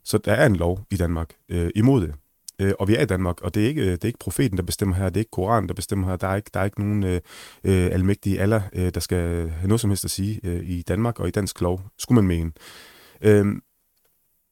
Så 0.04 0.18
der 0.18 0.32
er 0.32 0.46
en 0.46 0.56
lov 0.56 0.80
i 0.90 0.96
Danmark 0.96 1.28
øh, 1.48 1.70
imod 1.74 2.00
det. 2.00 2.14
Øh, 2.58 2.72
og 2.78 2.88
vi 2.88 2.94
er 2.94 3.02
i 3.02 3.06
Danmark, 3.06 3.40
og 3.42 3.54
det 3.54 3.64
er, 3.64 3.68
ikke, 3.68 3.82
øh, 3.82 3.92
det 3.92 4.04
er 4.04 4.06
ikke 4.06 4.18
profeten, 4.18 4.56
der 4.56 4.62
bestemmer 4.62 4.96
her, 4.96 5.04
det 5.04 5.16
er 5.16 5.20
ikke 5.20 5.30
Koranen, 5.30 5.68
der 5.68 5.74
bestemmer 5.74 6.08
her, 6.08 6.16
der 6.16 6.28
er 6.28 6.36
ikke, 6.36 6.50
der 6.54 6.60
er 6.60 6.64
ikke 6.64 6.80
nogen 6.80 7.04
øh, 7.04 7.20
øh, 7.64 7.86
almægtige 7.92 8.40
Allah, 8.40 8.62
øh, 8.72 8.94
der 8.94 9.00
skal 9.00 9.48
have 9.48 9.68
noget 9.68 9.80
som 9.80 9.90
helst 9.90 10.04
at 10.04 10.10
sige 10.10 10.40
øh, 10.44 10.68
i 10.70 10.82
Danmark 10.82 11.20
og 11.20 11.28
i 11.28 11.30
dansk 11.30 11.60
lov, 11.60 11.80
skulle 11.98 12.16
man 12.22 12.26
mene. 12.26 12.52
Øh, 13.20 13.46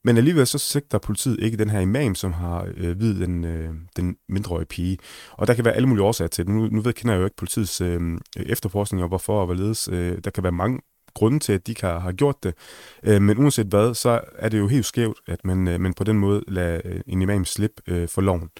men 0.05 0.17
alligevel 0.17 0.47
så 0.47 0.59
sigter 0.59 0.99
politiet 0.99 1.41
ikke 1.41 1.57
den 1.57 1.71
her 1.71 1.81
imam, 1.81 2.15
som 2.15 2.33
har 2.33 2.69
øh, 2.77 3.01
videt 3.01 3.21
den, 3.21 3.45
øh, 3.45 3.75
den 3.97 4.17
mindreårige 4.29 4.67
pige. 4.67 4.99
Og 5.33 5.47
der 5.47 5.55
kan 5.55 5.65
være 5.65 5.75
alle 5.75 5.89
mulige 5.89 6.05
årsager 6.05 6.29
til 6.29 6.47
det. 6.47 6.55
Nu, 6.55 6.67
nu 6.67 6.81
ved, 6.81 6.93
kender 6.93 7.15
jeg 7.15 7.21
jo 7.21 7.25
ikke 7.25 7.37
politiets 7.37 7.81
øh, 7.81 8.19
efterforskninger, 8.37 9.09
hvorfor 9.09 9.41
og 9.41 9.47
hvorledes. 9.47 9.89
Øh, 9.93 10.19
der 10.25 10.31
kan 10.31 10.43
være 10.43 10.53
mange 10.53 10.81
grunde 11.15 11.39
til, 11.39 11.53
at 11.53 11.67
de 11.67 11.75
kan 11.75 12.01
har 12.01 12.13
gjort 12.13 12.43
det. 12.43 12.55
Øh, 13.03 13.23
men 13.23 13.39
uanset 13.39 13.67
hvad, 13.67 13.95
så 13.95 14.21
er 14.37 14.49
det 14.49 14.59
jo 14.59 14.69
helt 14.69 14.87
skævt, 14.87 15.19
at 15.27 15.45
man, 15.45 15.69
øh, 15.69 15.81
man 15.81 15.95
på 15.95 16.05
den 16.05 16.19
måde 16.19 16.45
lader 16.49 16.81
øh, 16.85 17.01
en 17.07 17.23
imam 17.23 17.45
slippe 17.45 17.83
øh, 17.87 18.09
for 18.09 18.21
loven. 18.21 18.51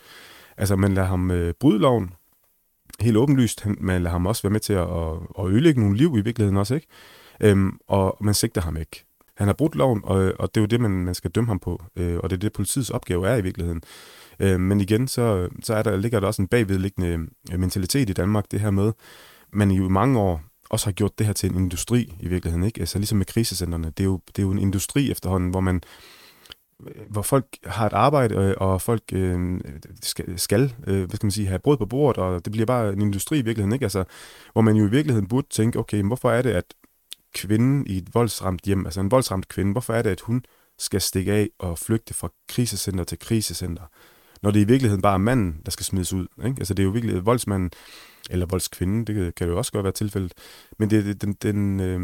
Altså 0.57 0.77
man 0.77 0.95
lader 0.95 1.09
ham 1.09 1.31
øh, 1.31 1.55
bryde 1.61 1.79
loven, 1.79 2.15
helt 3.01 3.17
åbenlyst. 3.17 3.67
Man 3.81 4.03
lader 4.03 4.13
ham 4.13 4.27
også 4.27 4.43
være 4.43 4.51
med 4.51 4.61
til 4.61 4.73
at, 4.73 4.89
at, 4.91 5.17
at 5.39 5.47
ødelægge 5.51 5.81
nogle 5.81 5.97
liv 5.97 6.17
i 6.19 6.21
virkeligheden 6.21 6.57
også, 6.57 6.75
ikke? 6.75 6.87
Øhm, 7.41 7.79
og 7.89 8.17
man 8.21 8.35
sigter 8.35 8.61
ham 8.61 8.77
ikke. 8.77 9.05
Han 9.43 9.49
har 9.49 9.55
brudt 9.55 9.75
loven, 9.75 10.01
og, 10.05 10.33
og 10.39 10.55
det 10.55 10.61
er 10.61 10.63
jo 10.63 10.67
det, 10.67 10.81
man, 10.81 10.91
man 10.91 11.15
skal 11.15 11.31
dømme 11.31 11.49
ham 11.49 11.59
på, 11.59 11.83
øh, 11.97 12.19
og 12.23 12.31
det 12.31 12.37
er 12.37 12.41
det, 12.41 12.53
politiets 12.53 12.91
opgave 12.91 13.29
er 13.29 13.37
i 13.37 13.41
virkeligheden. 13.41 13.83
Øh, 14.41 14.61
men 14.61 14.81
igen, 14.81 15.09
så, 15.09 15.49
så 15.63 15.75
er 15.75 15.83
der, 15.83 15.97
ligger 15.97 16.21
der 16.21 16.27
også 16.27 16.43
en 16.43 16.49
bagvedliggende 16.49 17.29
øh, 17.53 17.61
mentalitet 17.61 18.11
i 18.11 18.13
Danmark, 18.13 18.45
det 18.51 18.61
her 18.61 18.71
med, 18.71 18.93
man 19.53 19.71
i 19.71 19.79
mange 19.79 20.21
år 20.21 20.43
også 20.71 20.87
har 20.87 20.93
gjort 20.93 21.19
det 21.19 21.27
her 21.27 21.33
til 21.33 21.51
en 21.51 21.57
industri 21.57 22.15
i 22.21 22.29
virkeligheden, 22.29 22.67
ikke? 22.67 22.81
Altså 22.81 22.99
ligesom 22.99 23.19
med 23.19 23.27
krisecentrene, 23.27 23.87
det 23.87 24.01
er 24.01 24.05
jo, 24.05 24.21
det 24.27 24.39
er 24.39 24.43
jo 24.43 24.51
en 24.51 24.59
industri 24.59 25.11
efterhånden, 25.11 25.51
hvor 25.51 25.61
man 25.61 25.83
hvor 27.09 27.23
folk 27.23 27.47
har 27.65 27.87
et 27.87 27.93
arbejde, 27.93 28.35
øh, 28.35 28.55
og 28.57 28.83
folk 28.83 29.03
øh, 29.13 29.61
skal, 30.03 30.39
skal 30.39 30.75
øh, 30.87 30.99
hvad 30.99 31.17
skal 31.17 31.27
man 31.27 31.31
sige, 31.31 31.49
have 31.49 31.59
brød 31.59 31.77
på 31.77 31.87
bordet, 31.87 32.23
og 32.23 32.45
det 32.45 32.53
bliver 32.53 32.67
bare 32.67 32.93
en 32.93 33.01
industri 33.01 33.39
i 33.39 33.43
virkeligheden, 33.43 33.73
ikke? 33.73 33.85
Altså, 33.85 34.05
hvor 34.53 34.63
man 34.63 34.77
jo 34.77 34.87
i 34.87 34.91
virkeligheden 34.91 35.29
burde 35.29 35.47
tænke, 35.51 35.79
okay, 35.79 36.03
hvorfor 36.03 36.31
er 36.31 36.43
det, 36.43 36.51
at 36.51 36.65
kvinden 37.35 37.87
i 37.87 37.99
et 37.99 38.15
voldsramt 38.15 38.63
hjem, 38.63 38.87
altså 38.87 39.01
en 39.01 39.11
voldsramt 39.11 39.49
kvinde, 39.49 39.73
hvorfor 39.73 39.95
er 39.95 40.03
det, 40.03 40.11
at 40.11 40.21
hun 40.21 40.45
skal 40.79 41.01
stikke 41.01 41.33
af 41.33 41.49
og 41.59 41.79
flygte 41.79 42.15
fra 42.15 42.29
krisecenter 42.49 43.05
til 43.05 43.19
krisecenter, 43.19 43.83
når 44.43 44.51
det 44.51 44.61
i 44.61 44.65
virkeligheden 44.65 45.03
bare 45.03 45.15
er 45.15 45.19
manden, 45.19 45.61
der 45.65 45.71
skal 45.71 45.87
smides 45.87 46.13
ud. 46.13 46.27
Ikke? 46.45 46.57
Altså 46.59 46.75
det 46.75 46.83
er 46.83 46.85
jo 46.85 46.91
virkelig 46.91 47.27
voldsmanden, 47.27 47.71
eller 48.31 48.47
voldskvinden, 48.47 49.05
det 49.05 49.35
kan 49.35 49.49
jo 49.49 49.59
også 49.59 49.73
godt 49.73 49.85
være 49.85 49.93
tilfældet, 49.93 50.35
men 50.79 50.91
det 50.91 51.09
er 51.09 51.15
den, 51.15 51.33
den, 51.33 51.81
øh, 51.81 52.01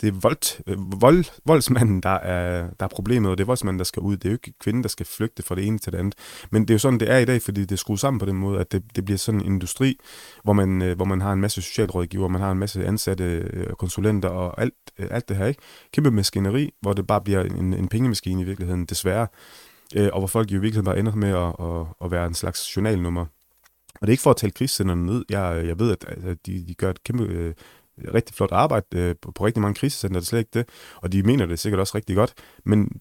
det 0.00 0.08
er 0.08 0.12
voldt, 0.12 0.60
øh, 0.66 1.00
vold, 1.00 1.24
voldsmanden, 1.44 2.00
der 2.00 2.08
er, 2.08 2.70
der 2.80 2.86
er 2.86 2.88
problemet, 2.88 3.30
og 3.30 3.38
det 3.38 3.44
er 3.44 3.46
voldsmanden, 3.46 3.78
der 3.78 3.84
skal 3.84 4.00
ud. 4.00 4.16
Det 4.16 4.24
er 4.24 4.30
jo 4.30 4.34
ikke 4.34 4.58
kvinden, 4.60 4.82
der 4.82 4.88
skal 4.88 5.06
flygte 5.06 5.42
fra 5.42 5.54
det 5.54 5.66
ene 5.66 5.78
til 5.78 5.92
det 5.92 5.98
andet. 5.98 6.14
Men 6.50 6.62
det 6.62 6.70
er 6.70 6.74
jo 6.74 6.78
sådan, 6.78 7.00
det 7.00 7.10
er 7.10 7.18
i 7.18 7.24
dag, 7.24 7.42
fordi 7.42 7.60
det 7.60 7.72
er 7.72 7.76
skruet 7.76 8.00
sammen 8.00 8.18
på 8.18 8.26
den 8.26 8.36
måde, 8.36 8.60
at 8.60 8.72
det, 8.72 8.82
det 8.96 9.04
bliver 9.04 9.18
sådan 9.18 9.40
en 9.40 9.46
industri, 9.46 9.98
hvor 10.44 10.52
man, 10.52 10.82
øh, 10.82 10.96
hvor 10.96 11.04
man 11.04 11.20
har 11.20 11.32
en 11.32 11.40
masse 11.40 11.62
socialrådgiver, 11.62 12.28
man 12.28 12.40
har 12.40 12.52
en 12.52 12.58
masse 12.58 12.86
ansatte 12.86 13.24
øh, 13.24 13.66
konsulenter 13.66 14.28
og 14.28 14.60
alt, 14.60 14.74
alt 14.98 15.28
det 15.28 15.36
her. 15.36 15.46
ikke. 15.46 15.60
Kæmpe 15.92 16.10
maskineri, 16.10 16.70
hvor 16.80 16.92
det 16.92 17.06
bare 17.06 17.20
bliver 17.20 17.42
en, 17.42 17.74
en 17.74 17.88
pengemaskine 17.88 18.42
i 18.42 18.44
virkeligheden, 18.44 18.84
desværre. 18.84 19.26
Og 19.96 20.18
hvor 20.18 20.26
folk 20.26 20.50
jo 20.50 20.56
i 20.56 20.60
virkeligheden 20.60 20.84
bare 20.84 20.98
ender 20.98 21.14
med 21.14 21.28
at, 21.28 21.66
at, 21.66 21.86
at 22.04 22.10
være 22.10 22.26
en 22.26 22.34
slags 22.34 22.76
journalnummer. 22.76 23.26
Og 23.94 24.00
det 24.00 24.08
er 24.08 24.10
ikke 24.10 24.22
for 24.22 24.30
at 24.30 24.36
tale 24.36 24.52
krigscenterne 24.52 25.06
ned. 25.06 25.24
Jeg, 25.30 25.62
jeg 25.66 25.78
ved, 25.78 25.90
at 25.90 26.36
de, 26.46 26.64
de 26.68 26.74
gør 26.74 26.90
et 26.90 27.04
kæmpe 27.04 27.24
øh, 27.24 27.54
rigtig 28.14 28.34
flot 28.34 28.52
arbejde 28.52 28.86
øh, 28.94 29.14
på, 29.22 29.32
på 29.32 29.46
rigtig 29.46 29.60
mange 29.60 29.74
krisecenter, 29.74 30.20
det 30.20 30.26
er 30.26 30.28
slet 30.28 30.38
ikke 30.38 30.50
det, 30.54 30.68
og 30.96 31.12
de 31.12 31.22
mener 31.22 31.46
det 31.46 31.58
sikkert 31.58 31.80
også 31.80 31.94
rigtig 31.94 32.16
godt, 32.16 32.34
men 32.64 33.00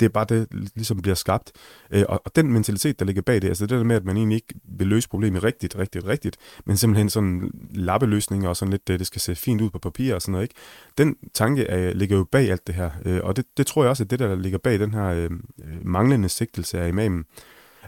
det 0.00 0.06
er 0.06 0.10
bare 0.10 0.26
det, 0.28 0.48
ligesom 0.74 1.02
bliver 1.02 1.14
skabt. 1.14 1.52
Øh, 1.90 2.04
og, 2.08 2.22
og 2.24 2.36
den 2.36 2.52
mentalitet, 2.52 2.98
der 2.98 3.04
ligger 3.04 3.22
bag 3.22 3.42
det, 3.42 3.48
altså 3.48 3.66
det 3.66 3.78
der 3.78 3.84
med, 3.84 3.96
at 3.96 4.04
man 4.04 4.16
egentlig 4.16 4.36
ikke 4.36 4.54
vil 4.78 4.86
løse 4.86 5.08
problemet 5.08 5.44
rigtigt, 5.44 5.78
rigtigt, 5.78 6.06
rigtigt, 6.06 6.36
men 6.64 6.76
simpelthen 6.76 7.10
sådan 7.10 7.50
lappeløsninger 7.70 8.48
og 8.48 8.56
sådan 8.56 8.70
lidt, 8.70 8.90
øh, 8.90 8.98
det 8.98 9.06
skal 9.06 9.20
se 9.20 9.34
fint 9.34 9.60
ud 9.60 9.70
på 9.70 9.78
papir 9.78 10.14
og 10.14 10.22
sådan 10.22 10.32
noget, 10.32 10.44
ikke? 10.44 10.54
Den 10.98 11.16
tanke 11.34 11.64
er, 11.64 11.94
ligger 11.94 12.16
jo 12.16 12.24
bag 12.24 12.50
alt 12.50 12.66
det 12.66 12.74
her, 12.74 12.90
øh, 13.04 13.20
og 13.22 13.36
det, 13.36 13.44
det 13.56 13.66
tror 13.66 13.82
jeg 13.82 13.90
også, 13.90 14.02
at 14.04 14.10
det 14.10 14.18
der, 14.18 14.28
der 14.28 14.36
ligger 14.36 14.58
bag 14.58 14.78
den 14.78 14.94
her 14.94 15.06
øh, 15.06 15.30
øh, 15.64 15.86
manglende 15.86 16.28
sigtelse 16.28 16.80
af 16.80 16.88
imamen, 16.88 17.24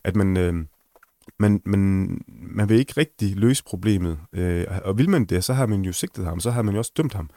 at 0.05 0.17
man... 0.17 0.37
Øh, 0.37 0.55
men, 1.39 1.63
man, 1.65 2.09
man 2.29 2.69
vil 2.69 2.79
ikke 2.79 2.95
rigtig 2.97 3.37
løse 3.37 3.65
problemet. 3.65 4.19
Øh, 4.33 4.67
og 4.85 4.99
vil 4.99 5.11
man 5.11 5.25
det, 5.25 5.45
så 5.45 5.53
har 5.53 5.67
man 5.67 5.83
jo 5.83 5.93
sigtet 5.93 6.25
ham, 6.25 6.41
så 6.41 6.51
har 6.51 6.63
man 6.63 6.75
jo 6.75 6.79
også 6.79 6.93
dømt 6.97 7.15
ham. 7.15 7.31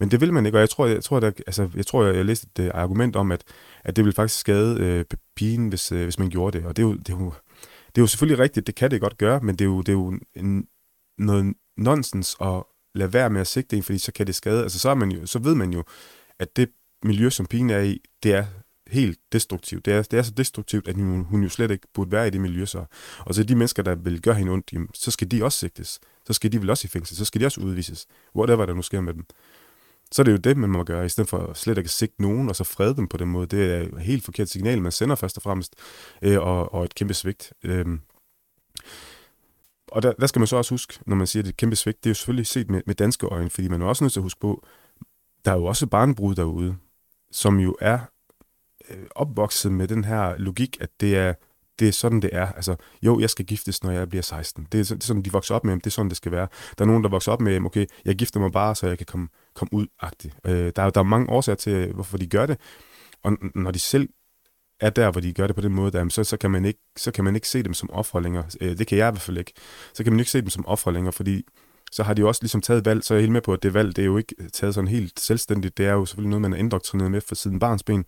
Men 0.00 0.10
det 0.10 0.20
vil 0.20 0.32
man 0.32 0.46
ikke, 0.46 0.58
og 0.58 0.60
jeg 0.60 0.70
tror, 0.70 0.86
jeg, 0.86 1.04
tror, 1.04 1.20
der, 1.20 1.30
altså, 1.46 1.70
jeg, 1.74 1.86
tror, 1.86 2.04
jeg, 2.04 2.16
jeg 2.16 2.24
læste 2.24 2.48
et 2.58 2.64
uh, 2.64 2.80
argument 2.80 3.16
om, 3.16 3.32
at, 3.32 3.44
at 3.84 3.96
det 3.96 4.04
vil 4.04 4.12
faktisk 4.12 4.40
skade 4.40 4.80
øh, 4.80 5.04
pigen, 5.36 5.68
hvis, 5.68 5.92
øh, 5.92 6.02
hvis 6.02 6.18
man 6.18 6.30
gjorde 6.30 6.58
det. 6.58 6.66
Og 6.66 6.76
det 6.76 6.82
er, 6.82 6.86
jo, 6.86 6.94
det, 6.94 7.08
er 7.08 7.18
jo, 7.18 7.32
det 7.86 7.98
er 7.98 8.02
jo 8.02 8.06
selvfølgelig 8.06 8.38
rigtigt, 8.38 8.66
det 8.66 8.74
kan 8.74 8.90
det 8.90 9.00
godt 9.00 9.18
gøre, 9.18 9.40
men 9.40 9.56
det 9.56 9.60
er 9.60 9.68
jo, 9.68 9.78
det 9.78 9.88
er 9.88 9.92
jo 9.92 10.18
en, 10.36 10.66
noget 11.18 11.54
nonsens 11.76 12.36
at 12.40 12.62
lade 12.94 13.12
være 13.12 13.30
med 13.30 13.40
at 13.40 13.46
sigte 13.46 13.76
en, 13.76 13.82
fordi 13.82 13.98
så 13.98 14.12
kan 14.12 14.26
det 14.26 14.34
skade. 14.34 14.62
Altså 14.62 14.78
så, 14.78 14.90
er 14.90 14.94
man 14.94 15.12
jo, 15.12 15.26
så 15.26 15.38
ved 15.38 15.54
man 15.54 15.72
jo, 15.72 15.84
at 16.38 16.56
det 16.56 16.68
miljø, 17.04 17.30
som 17.30 17.46
pigen 17.46 17.70
er 17.70 17.80
i, 17.80 18.00
det 18.22 18.34
er 18.34 18.46
helt 18.90 19.18
destruktivt. 19.32 19.84
Det 19.84 19.94
er, 19.94 20.02
det 20.02 20.18
er 20.18 20.22
så 20.22 20.30
destruktivt, 20.30 20.88
at 20.88 20.94
hun, 20.94 21.24
hun 21.24 21.42
jo 21.42 21.48
slet 21.48 21.70
ikke 21.70 21.86
burde 21.94 22.12
være 22.12 22.26
i 22.26 22.30
det 22.30 22.40
miljø 22.40 22.66
så. 22.66 22.84
Og 23.18 23.34
så 23.34 23.42
de 23.42 23.54
mennesker, 23.54 23.82
der 23.82 23.94
vil 23.94 24.22
gøre 24.22 24.34
hende 24.34 24.52
ondt, 24.52 24.72
jamen, 24.72 24.88
så 24.94 25.10
skal 25.10 25.30
de 25.30 25.44
også 25.44 25.58
sigtes. 25.58 26.00
Så 26.26 26.32
skal 26.32 26.52
de 26.52 26.60
vel 26.60 26.70
også 26.70 26.86
i 26.86 26.88
fængsel. 26.88 27.16
Så 27.16 27.24
skal 27.24 27.40
de 27.40 27.46
også 27.46 27.60
udvises. 27.60 28.06
Whatever 28.36 28.66
der 28.66 28.74
nu 28.74 28.82
sker 28.82 29.00
med 29.00 29.14
dem. 29.14 29.26
Så 30.12 30.22
er 30.22 30.24
det 30.24 30.32
jo 30.32 30.36
det, 30.36 30.56
man 30.56 30.70
må 30.70 30.84
gøre, 30.84 31.06
i 31.06 31.08
stedet 31.08 31.30
for 31.30 31.52
slet 31.54 31.78
ikke 31.78 31.86
at 31.86 31.90
sigte 31.90 32.22
nogen, 32.22 32.48
og 32.48 32.56
så 32.56 32.64
frede 32.64 32.96
dem 32.96 33.08
på 33.08 33.16
den 33.16 33.28
måde. 33.28 33.46
Det 33.46 33.72
er 33.72 33.80
et 33.80 34.00
helt 34.00 34.24
forkert 34.24 34.48
signal, 34.48 34.82
man 34.82 34.92
sender 34.92 35.16
først 35.16 35.36
og 35.36 35.42
fremmest, 35.42 35.74
øh, 36.22 36.40
og, 36.40 36.74
og 36.74 36.84
et 36.84 36.94
kæmpe 36.94 37.14
svigt. 37.14 37.52
Øh, 37.62 37.86
og 39.88 40.02
der, 40.02 40.12
der 40.12 40.26
skal 40.26 40.40
man 40.40 40.46
så 40.46 40.56
også 40.56 40.74
huske, 40.74 40.98
når 41.06 41.16
man 41.16 41.26
siger, 41.26 41.40
at 41.40 41.44
det 41.44 41.50
er 41.50 41.52
et 41.52 41.56
kæmpe 41.56 41.76
svigt, 41.76 42.04
det 42.04 42.06
er 42.06 42.10
jo 42.10 42.14
selvfølgelig 42.14 42.46
set 42.46 42.70
med, 42.70 42.82
med 42.86 42.94
danske 42.94 43.26
øjne, 43.26 43.50
fordi 43.50 43.68
man 43.68 43.82
er 43.82 43.86
også 43.86 44.04
nødt 44.04 44.12
til 44.12 44.20
at 44.20 44.22
huske 44.22 44.40
på, 44.40 44.66
der 45.44 45.50
er 45.50 45.56
jo 45.56 45.64
også 45.64 45.86
barnbrud 45.86 46.34
derude, 46.34 46.76
som 47.30 47.58
jo 47.58 47.76
er 47.80 47.98
øh, 48.90 49.06
opvokset 49.10 49.72
med 49.72 49.88
den 49.88 50.04
her 50.04 50.36
logik, 50.38 50.76
at 50.80 50.90
det 51.00 51.16
er, 51.16 51.34
det 51.78 51.88
er 51.88 51.92
sådan, 51.92 52.22
det 52.22 52.30
er. 52.32 52.52
Altså, 52.52 52.76
jo, 53.02 53.20
jeg 53.20 53.30
skal 53.30 53.44
giftes, 53.44 53.82
når 53.82 53.90
jeg 53.90 54.08
bliver 54.08 54.22
16. 54.22 54.68
Det 54.72 54.80
er, 54.80 54.94
det 54.94 55.02
er 55.02 55.06
sådan, 55.06 55.22
de 55.22 55.32
vokser 55.32 55.54
op 55.54 55.64
med, 55.64 55.74
det 55.76 55.86
er 55.86 55.90
sådan, 55.90 56.08
det 56.08 56.16
skal 56.16 56.32
være. 56.32 56.48
Der 56.78 56.84
er 56.84 56.86
nogen, 56.86 57.04
der 57.04 57.10
vokser 57.10 57.32
op 57.32 57.40
med, 57.40 57.60
okay, 57.64 57.86
jeg 58.04 58.14
gifter 58.14 58.40
mig 58.40 58.52
bare, 58.52 58.74
så 58.74 58.86
jeg 58.86 58.98
kan 58.98 59.06
komme, 59.06 59.28
komme 59.54 59.72
ud 59.72 59.86
-agtigt. 60.02 60.50
Øh, 60.50 60.72
der, 60.76 60.82
er, 60.82 60.90
der 60.90 61.00
er 61.00 61.04
mange 61.04 61.30
årsager 61.30 61.56
til, 61.56 61.92
hvorfor 61.92 62.18
de 62.18 62.26
gør 62.26 62.46
det. 62.46 62.60
Og 63.22 63.36
når 63.54 63.70
de 63.70 63.78
selv 63.78 64.08
er 64.80 64.90
der, 64.90 65.10
hvor 65.10 65.20
de 65.20 65.32
gør 65.32 65.46
det 65.46 65.56
på 65.56 65.62
den 65.62 65.72
måde, 65.72 65.92
der, 65.92 66.08
så, 66.08 66.24
så, 66.24 66.36
kan 66.36 66.50
man 66.50 66.64
ikke, 66.64 66.80
så 66.96 67.10
kan 67.10 67.24
man 67.24 67.34
ikke 67.34 67.48
se 67.48 67.62
dem 67.62 67.74
som 67.74 67.90
ofre 67.90 68.22
længere. 68.22 68.44
Øh, 68.60 68.78
det 68.78 68.86
kan 68.86 68.98
jeg 68.98 69.08
i 69.08 69.12
hvert 69.12 69.22
fald 69.22 69.38
ikke. 69.38 69.52
Så 69.94 70.04
kan 70.04 70.12
man 70.12 70.20
ikke 70.20 70.30
se 70.30 70.40
dem 70.40 70.50
som 70.50 70.66
ofre 70.66 70.92
længere, 70.92 71.12
fordi 71.12 71.44
så 71.92 72.02
har 72.02 72.14
de 72.14 72.20
jo 72.20 72.28
også 72.28 72.42
ligesom 72.42 72.60
taget 72.60 72.84
valg, 72.84 73.04
så 73.04 73.14
er 73.14 73.18
jeg 73.18 73.22
helt 73.22 73.32
med 73.32 73.40
på, 73.40 73.52
at 73.52 73.62
det 73.62 73.74
valg, 73.74 73.96
det 73.96 74.02
er 74.02 74.06
jo 74.06 74.16
ikke 74.16 74.34
taget 74.52 74.74
sådan 74.74 74.88
helt 74.88 75.20
selvstændigt. 75.20 75.78
Det 75.78 75.86
er 75.86 75.92
jo 75.92 76.04
selvfølgelig 76.04 76.30
noget, 76.30 76.40
man 76.40 76.52
er 76.52 76.56
indoktrineret 76.56 77.10
med 77.10 77.20
for 77.20 77.34
siden 77.34 77.58
barns 77.58 77.82
ben 77.82 78.04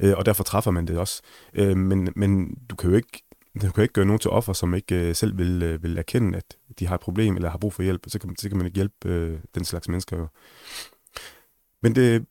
øh, 0.00 0.14
og 0.16 0.26
derfor 0.26 0.44
træffer 0.44 0.70
man 0.70 0.86
det 0.86 0.98
også. 0.98 1.22
Øh, 1.54 1.76
men, 1.76 2.12
men 2.16 2.58
du 2.70 2.76
kan 2.76 2.90
jo 2.90 2.96
ikke 2.96 3.22
du 3.62 3.72
kan 3.72 3.82
ikke 3.82 3.94
gøre 3.94 4.06
nogen 4.06 4.18
til 4.18 4.30
offer, 4.30 4.52
som 4.52 4.74
ikke 4.74 4.94
øh, 4.94 5.14
selv 5.14 5.38
vil, 5.38 5.62
øh, 5.62 5.82
vil 5.82 5.98
erkende, 5.98 6.38
at 6.38 6.56
de 6.78 6.86
har 6.86 6.94
et 6.94 7.00
problem 7.00 7.36
eller 7.36 7.50
har 7.50 7.58
brug 7.58 7.72
for 7.72 7.82
hjælp. 7.82 8.04
Så 8.06 8.18
kan, 8.18 8.36
så 8.36 8.48
kan 8.48 8.56
man 8.56 8.66
ikke 8.66 8.76
hjælpe 8.76 9.08
øh, 9.08 9.40
den 9.54 9.64
slags 9.64 9.88
mennesker. 9.88 10.18
Jo. 10.18 10.28
Men 11.82 11.94
det, 11.94 12.26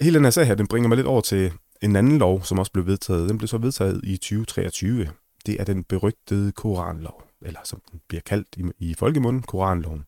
hele 0.00 0.14
den 0.14 0.24
her 0.24 0.30
sag 0.30 0.46
her, 0.46 0.54
den 0.54 0.66
bringer 0.66 0.88
mig 0.88 0.96
lidt 0.96 1.06
over 1.06 1.20
til 1.20 1.52
en 1.82 1.96
anden 1.96 2.18
lov, 2.18 2.44
som 2.44 2.58
også 2.58 2.72
blev 2.72 2.86
vedtaget. 2.86 3.28
Den 3.28 3.38
blev 3.38 3.48
så 3.48 3.58
vedtaget 3.58 4.00
i 4.04 4.16
2023. 4.16 5.08
Det 5.46 5.60
er 5.60 5.64
den 5.64 5.84
berygtede 5.84 6.52
Koranlov, 6.52 7.22
eller 7.42 7.60
som 7.64 7.82
den 7.90 8.00
bliver 8.08 8.22
kaldt 8.26 8.48
i, 8.56 8.90
i 8.90 8.94
folkemunden, 8.94 9.42
Koranloven. 9.42 10.04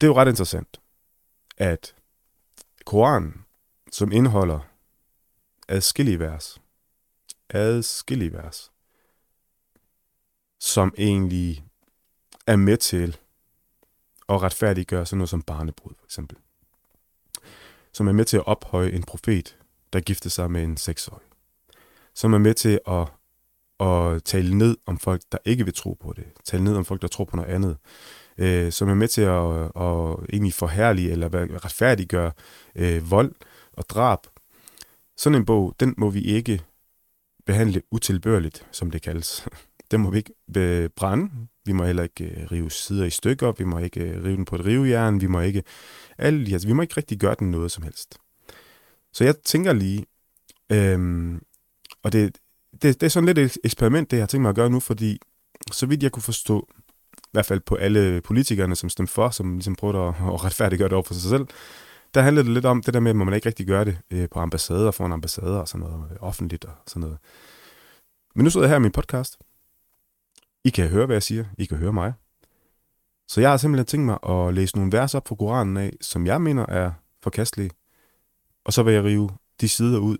Det 0.00 0.06
er 0.06 0.10
jo 0.10 0.16
ret 0.16 0.28
interessant, 0.28 0.80
at 1.58 1.94
Koranen 2.86 3.45
som 3.92 4.12
indeholder 4.12 4.60
adskillige 5.68 6.18
vers, 6.18 6.60
adskillige 7.50 8.32
vers, 8.32 8.72
som 10.60 10.94
egentlig 10.98 11.64
er 12.46 12.56
med 12.56 12.76
til 12.76 13.16
at 14.28 14.42
retfærdiggøre 14.42 15.06
sådan 15.06 15.18
noget 15.18 15.30
som 15.30 15.42
barnebrud, 15.42 15.92
for 15.98 16.06
eksempel. 16.06 16.36
Som 17.92 18.08
er 18.08 18.12
med 18.12 18.24
til 18.24 18.36
at 18.36 18.46
ophøje 18.46 18.90
en 18.90 19.02
profet, 19.02 19.56
der 19.92 20.00
gifter 20.00 20.30
sig 20.30 20.50
med 20.50 20.62
en 20.62 20.76
seksårig. 20.76 21.26
Som 22.14 22.32
er 22.32 22.38
med 22.38 22.54
til 22.54 22.80
at, 22.86 23.08
at 23.80 24.22
tale 24.24 24.58
ned 24.58 24.76
om 24.86 24.98
folk, 24.98 25.22
der 25.32 25.38
ikke 25.44 25.64
vil 25.64 25.74
tro 25.74 25.92
på 25.92 26.12
det. 26.12 26.24
Tale 26.44 26.64
ned 26.64 26.76
om 26.76 26.84
folk, 26.84 27.02
der 27.02 27.08
tror 27.08 27.24
på 27.24 27.36
noget 27.36 27.50
andet. 27.50 27.76
Øh, 28.38 28.72
som 28.72 28.88
er 28.88 28.94
med 28.94 29.08
til 29.08 29.22
at, 29.22 29.64
at 29.64 30.32
egentlig 30.32 30.54
forhærlige 30.54 31.10
eller 31.10 31.28
retfærdiggøre 31.64 32.32
øh, 32.74 33.10
vold, 33.10 33.34
og 33.76 33.84
drab. 33.88 34.18
Sådan 35.16 35.38
en 35.38 35.44
bog, 35.44 35.74
den 35.80 35.94
må 35.96 36.10
vi 36.10 36.20
ikke 36.20 36.62
behandle 37.46 37.82
utilbørligt, 37.90 38.66
som 38.72 38.90
det 38.90 39.02
kaldes. 39.02 39.46
Den 39.90 40.00
må 40.00 40.10
vi 40.10 40.18
ikke 40.18 40.88
brænde. 40.96 41.30
Vi 41.64 41.72
må 41.72 41.84
heller 41.84 42.02
ikke 42.02 42.24
øh, 42.24 42.52
rive 42.52 42.70
sider 42.70 43.04
i 43.04 43.10
stykker. 43.10 43.52
Vi 43.52 43.64
må 43.64 43.78
ikke 43.78 44.00
øh, 44.00 44.24
rive 44.24 44.36
den 44.36 44.44
på 44.44 44.56
et 44.56 44.64
rivejern. 44.64 45.20
Vi 45.20 45.26
må 45.26 45.40
ikke 45.40 45.62
alle 46.18 46.46
de 46.46 46.52
altså, 46.52 46.68
vi 46.68 46.72
må 46.72 46.82
ikke 46.82 46.96
rigtig 46.96 47.18
gøre 47.18 47.36
den 47.38 47.50
noget 47.50 47.72
som 47.72 47.82
helst. 47.82 48.18
Så 49.12 49.24
jeg 49.24 49.36
tænker 49.44 49.72
lige, 49.72 50.06
øhm, 50.72 51.42
og 52.02 52.12
det, 52.12 52.38
det, 52.72 53.00
det 53.00 53.02
er 53.02 53.08
sådan 53.08 53.26
lidt 53.26 53.38
et 53.38 53.58
eksperiment, 53.64 54.10
det 54.10 54.16
jeg 54.16 54.22
har 54.22 54.26
tænkt 54.26 54.42
mig 54.42 54.48
at 54.48 54.54
gøre 54.54 54.70
nu, 54.70 54.80
fordi 54.80 55.18
så 55.72 55.86
vidt 55.86 56.02
jeg 56.02 56.12
kunne 56.12 56.22
forstå, 56.22 56.68
i 57.18 57.28
hvert 57.32 57.46
fald 57.46 57.60
på 57.60 57.74
alle 57.74 58.20
politikerne, 58.20 58.76
som 58.76 58.88
stemte 58.88 59.12
for, 59.12 59.30
som 59.30 59.54
ligesom 59.54 59.76
prøvede 59.76 59.98
at, 59.98 60.08
at 60.08 60.44
retfærdiggøre 60.44 60.88
det 60.88 60.94
over 60.94 61.02
for 61.02 61.14
sig 61.14 61.30
selv, 61.30 61.46
der 62.14 62.20
handlede 62.20 62.44
det 62.44 62.54
lidt 62.54 62.64
om 62.64 62.82
det 62.82 62.94
der 62.94 63.00
med, 63.00 63.10
at 63.10 63.16
man 63.16 63.34
ikke 63.34 63.48
rigtig 63.48 63.66
gør 63.66 63.84
det 63.84 63.98
øh, 64.10 64.28
på 64.28 64.40
ambassader, 64.40 64.90
foran 64.90 65.12
ambassader 65.12 65.58
og 65.58 65.68
sådan 65.68 65.86
noget, 65.86 66.10
øh, 66.10 66.16
offentligt 66.20 66.64
og 66.64 66.74
sådan 66.86 67.00
noget. 67.00 67.18
Men 68.34 68.44
nu 68.44 68.50
sidder 68.50 68.66
jeg 68.66 68.70
her 68.70 68.76
i 68.76 68.80
min 68.80 68.92
podcast. 68.92 69.38
I 70.64 70.70
kan 70.70 70.88
høre, 70.88 71.06
hvad 71.06 71.16
jeg 71.16 71.22
siger. 71.22 71.44
I 71.58 71.64
kan 71.64 71.78
høre 71.78 71.92
mig. 71.92 72.12
Så 73.28 73.40
jeg 73.40 73.50
har 73.50 73.56
simpelthen 73.56 73.86
tænkt 73.86 74.06
mig 74.06 74.18
at 74.28 74.54
læse 74.54 74.76
nogle 74.76 74.92
vers 74.92 75.14
op 75.14 75.28
fra 75.28 75.34
Koranen 75.34 75.76
af, 75.76 75.92
som 76.00 76.26
jeg 76.26 76.42
mener 76.42 76.66
er 76.66 76.92
forkastelige. 77.22 77.70
Og 78.64 78.72
så 78.72 78.82
vil 78.82 78.94
jeg 78.94 79.04
rive 79.04 79.30
de 79.60 79.68
sider 79.68 79.98
ud, 79.98 80.16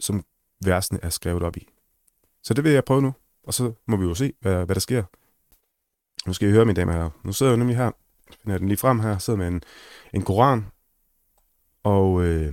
som 0.00 0.24
versene 0.64 0.98
er 1.02 1.10
skrevet 1.10 1.42
op 1.42 1.56
i. 1.56 1.68
Så 2.42 2.54
det 2.54 2.64
vil 2.64 2.72
jeg 2.72 2.84
prøve 2.84 3.02
nu, 3.02 3.14
og 3.44 3.54
så 3.54 3.72
må 3.86 3.96
vi 3.96 4.04
jo 4.04 4.14
se, 4.14 4.32
hvad, 4.40 4.64
hvad 4.64 4.74
der 4.74 4.80
sker. 4.80 5.04
Nu 6.26 6.32
skal 6.32 6.48
I 6.48 6.52
høre, 6.52 6.64
mine 6.64 6.76
damer 6.76 6.92
her. 6.92 7.10
Nu 7.24 7.32
sidder 7.32 7.52
jeg 7.52 7.58
nemlig 7.58 7.76
her, 7.76 7.90
finder 8.40 8.54
jeg 8.54 8.60
den 8.60 8.68
lige 8.68 8.78
frem 8.78 9.00
her, 9.00 9.18
sidder 9.18 9.38
med 9.38 9.48
en, 9.48 9.62
en 10.12 10.22
koran, 10.22 10.66
og 11.82 12.24
øh, 12.24 12.52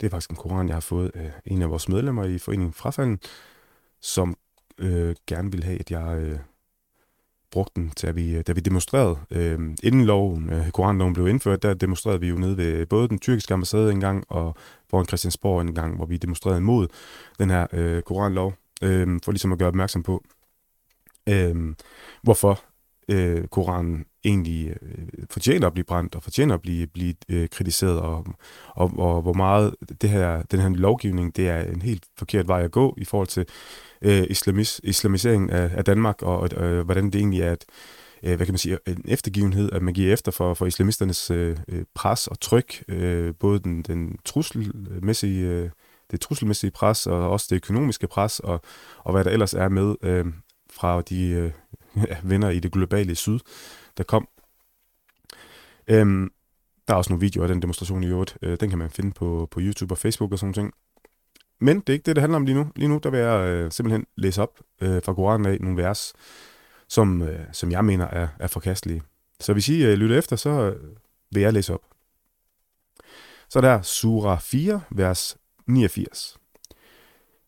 det 0.00 0.06
er 0.06 0.10
faktisk 0.10 0.30
en 0.30 0.36
koran, 0.36 0.68
jeg 0.68 0.76
har 0.76 0.80
fået 0.80 1.10
af 1.14 1.32
en 1.46 1.62
af 1.62 1.70
vores 1.70 1.88
medlemmer 1.88 2.24
i 2.24 2.38
foreningen 2.38 2.72
Frafalden, 2.72 3.20
som 4.00 4.36
øh, 4.78 5.14
gerne 5.26 5.50
ville 5.50 5.64
have, 5.64 5.80
at 5.80 5.90
jeg 5.90 6.18
øh, 6.18 6.38
brugte 7.50 7.80
den, 7.80 7.92
da 8.02 8.10
vi, 8.10 8.42
da 8.42 8.52
vi 8.52 8.60
demonstrerede. 8.60 9.18
Øh, 9.30 9.58
inden 9.82 10.04
loven, 10.04 10.52
øh, 10.52 10.70
koranloven 10.70 11.14
blev 11.14 11.28
indført, 11.28 11.62
der 11.62 11.74
demonstrerede 11.74 12.20
vi 12.20 12.28
jo 12.28 12.36
nede 12.36 12.56
ved 12.56 12.86
både 12.86 13.08
den 13.08 13.18
tyrkiske 13.18 13.54
ambassade 13.54 13.92
en 13.92 14.00
gang, 14.00 14.24
og 14.28 14.56
foran 14.90 15.06
Christiansborg 15.06 15.60
en 15.60 15.74
gang, 15.74 15.96
hvor 15.96 16.06
vi 16.06 16.16
demonstrerede 16.16 16.58
imod 16.58 16.88
den 17.38 17.50
her 17.50 17.66
øh, 17.72 18.02
koranlov, 18.02 18.54
øh, 18.82 19.20
for 19.24 19.32
ligesom 19.32 19.52
at 19.52 19.58
gøre 19.58 19.68
opmærksom 19.68 20.02
på, 20.02 20.24
øh, 21.28 21.74
hvorfor 22.22 22.60
øh, 23.10 23.46
Koranen 23.46 24.04
egentlig 24.24 24.68
øh, 24.82 25.08
fortjener 25.30 25.66
at 25.66 25.72
blive 25.72 25.84
brændt, 25.84 26.14
og 26.14 26.22
fortjener 26.22 26.54
at 26.54 26.62
blive, 26.62 26.86
blive 26.86 27.14
øh, 27.28 27.48
kritiseret, 27.48 28.00
og, 28.00 28.26
og, 28.68 28.92
og 28.98 29.22
hvor 29.22 29.32
meget 29.32 29.74
det 30.00 30.10
her, 30.10 30.42
den 30.42 30.60
her 30.60 30.68
lovgivning, 30.68 31.36
det 31.36 31.48
er 31.48 31.62
en 31.62 31.82
helt 31.82 32.04
forkert 32.18 32.48
vej 32.48 32.62
at 32.62 32.70
gå 32.70 32.94
i 32.98 33.04
forhold 33.04 33.28
til 33.28 33.46
øh, 34.02 34.24
islamis, 34.30 34.80
islamiseringen 34.84 35.50
af, 35.50 35.70
af 35.74 35.84
Danmark, 35.84 36.22
og 36.22 36.48
øh, 36.56 36.84
hvordan 36.84 37.04
det 37.04 37.14
egentlig 37.14 37.40
er 37.40 37.52
et, 37.52 37.64
øh, 38.22 38.36
hvad 38.36 38.46
kan 38.46 38.52
man 38.52 38.58
sige, 38.58 38.78
en 38.86 39.04
eftergivenhed, 39.08 39.72
at 39.72 39.82
man 39.82 39.94
giver 39.94 40.12
efter 40.12 40.32
for, 40.32 40.54
for 40.54 40.66
islamisternes 40.66 41.30
øh, 41.30 41.56
øh 41.68 41.84
pres 41.94 42.26
og 42.26 42.40
tryk, 42.40 42.84
øh, 42.88 43.34
både 43.40 43.60
den, 43.60 43.82
den 43.82 44.18
trusselmæssige, 44.24 45.46
øh, 45.46 45.70
det 46.10 46.20
trusselmæssige 46.20 46.70
pres, 46.70 47.06
og 47.06 47.30
også 47.30 47.46
det 47.50 47.56
økonomiske 47.56 48.06
pres, 48.08 48.40
og, 48.40 48.60
og 48.98 49.12
hvad 49.12 49.24
der 49.24 49.30
ellers 49.30 49.54
er 49.54 49.68
med 49.68 49.94
øh, 50.02 50.24
fra 50.70 51.00
de 51.00 51.28
øh, 51.28 51.50
ja, 52.08 52.16
venner 52.22 52.50
i 52.50 52.58
det 52.58 52.72
globale 52.72 53.14
syd, 53.14 53.38
der 53.96 54.04
kom. 54.04 54.28
Øhm, 55.86 56.32
der 56.88 56.94
er 56.94 56.98
også 56.98 57.12
nogle 57.12 57.20
videoer 57.20 57.44
af 57.44 57.48
den 57.48 57.62
demonstration 57.62 58.04
i 58.04 58.06
øvrigt. 58.06 58.38
Øh, 58.42 58.56
den 58.60 58.68
kan 58.68 58.78
man 58.78 58.90
finde 58.90 59.10
på, 59.10 59.48
på 59.50 59.60
YouTube 59.60 59.94
og 59.94 59.98
Facebook 59.98 60.32
og 60.32 60.38
sådan 60.38 60.52
ting. 60.52 60.72
Men 61.60 61.80
det 61.80 61.88
er 61.88 61.92
ikke 61.92 62.06
det, 62.06 62.16
det 62.16 62.22
handler 62.22 62.36
om 62.36 62.44
lige 62.44 62.54
nu. 62.54 62.68
Lige 62.76 62.88
nu 62.88 63.00
der 63.02 63.10
vil 63.10 63.20
jeg 63.20 63.48
øh, 63.48 63.72
simpelthen 63.72 64.06
læse 64.16 64.42
op 64.42 64.60
øh, 64.80 65.02
fra 65.04 65.14
Koranen 65.14 65.46
af 65.46 65.60
nogle 65.60 65.82
vers, 65.82 66.12
som, 66.88 67.22
øh, 67.22 67.46
som 67.52 67.70
jeg 67.70 67.84
mener 67.84 68.06
er, 68.06 68.28
er 68.38 68.46
forkastelige. 68.46 69.02
Så 69.40 69.52
hvis 69.52 69.68
I 69.68 69.84
øh, 69.84 69.94
lytter 69.94 70.18
efter, 70.18 70.36
så 70.36 70.50
øh, 70.50 70.96
vil 71.30 71.42
jeg 71.42 71.52
læse 71.52 71.74
op. 71.74 71.82
Så 73.48 73.58
er 73.58 73.60
der 73.60 74.38
4, 74.40 74.80
vers 74.90 75.36
89. 75.66 76.36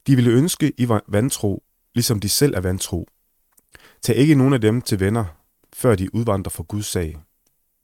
De 0.06 0.16
ville 0.16 0.30
ønske, 0.30 0.72
I 0.76 0.88
var 0.88 1.02
vantro, 1.08 1.62
ligesom 1.94 2.20
de 2.20 2.28
selv 2.28 2.54
er 2.54 2.60
vantro, 2.60 3.08
Tag 4.02 4.16
ikke 4.16 4.34
nogen 4.34 4.54
af 4.54 4.60
dem 4.60 4.82
til 4.82 5.00
venner, 5.00 5.24
før 5.72 5.94
de 5.94 6.14
udvandrer 6.14 6.50
for 6.50 6.62
Guds 6.62 6.86
sag. 6.86 7.18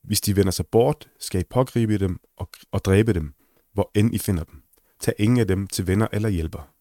Hvis 0.02 0.20
de 0.20 0.36
vender 0.36 0.50
sig 0.50 0.66
bort, 0.66 1.08
skal 1.18 1.40
I 1.40 1.44
pågribe 1.44 1.98
dem 1.98 2.20
og, 2.36 2.50
og 2.72 2.84
dræbe 2.84 3.12
dem, 3.14 3.34
hvor 3.72 3.90
end 3.94 4.14
I 4.14 4.18
finder 4.18 4.44
dem. 4.44 4.62
Tag 5.00 5.14
ingen 5.18 5.38
af 5.38 5.46
dem 5.46 5.66
til 5.66 5.86
venner 5.86 6.08
eller 6.12 6.28
hjælper. 6.28 6.74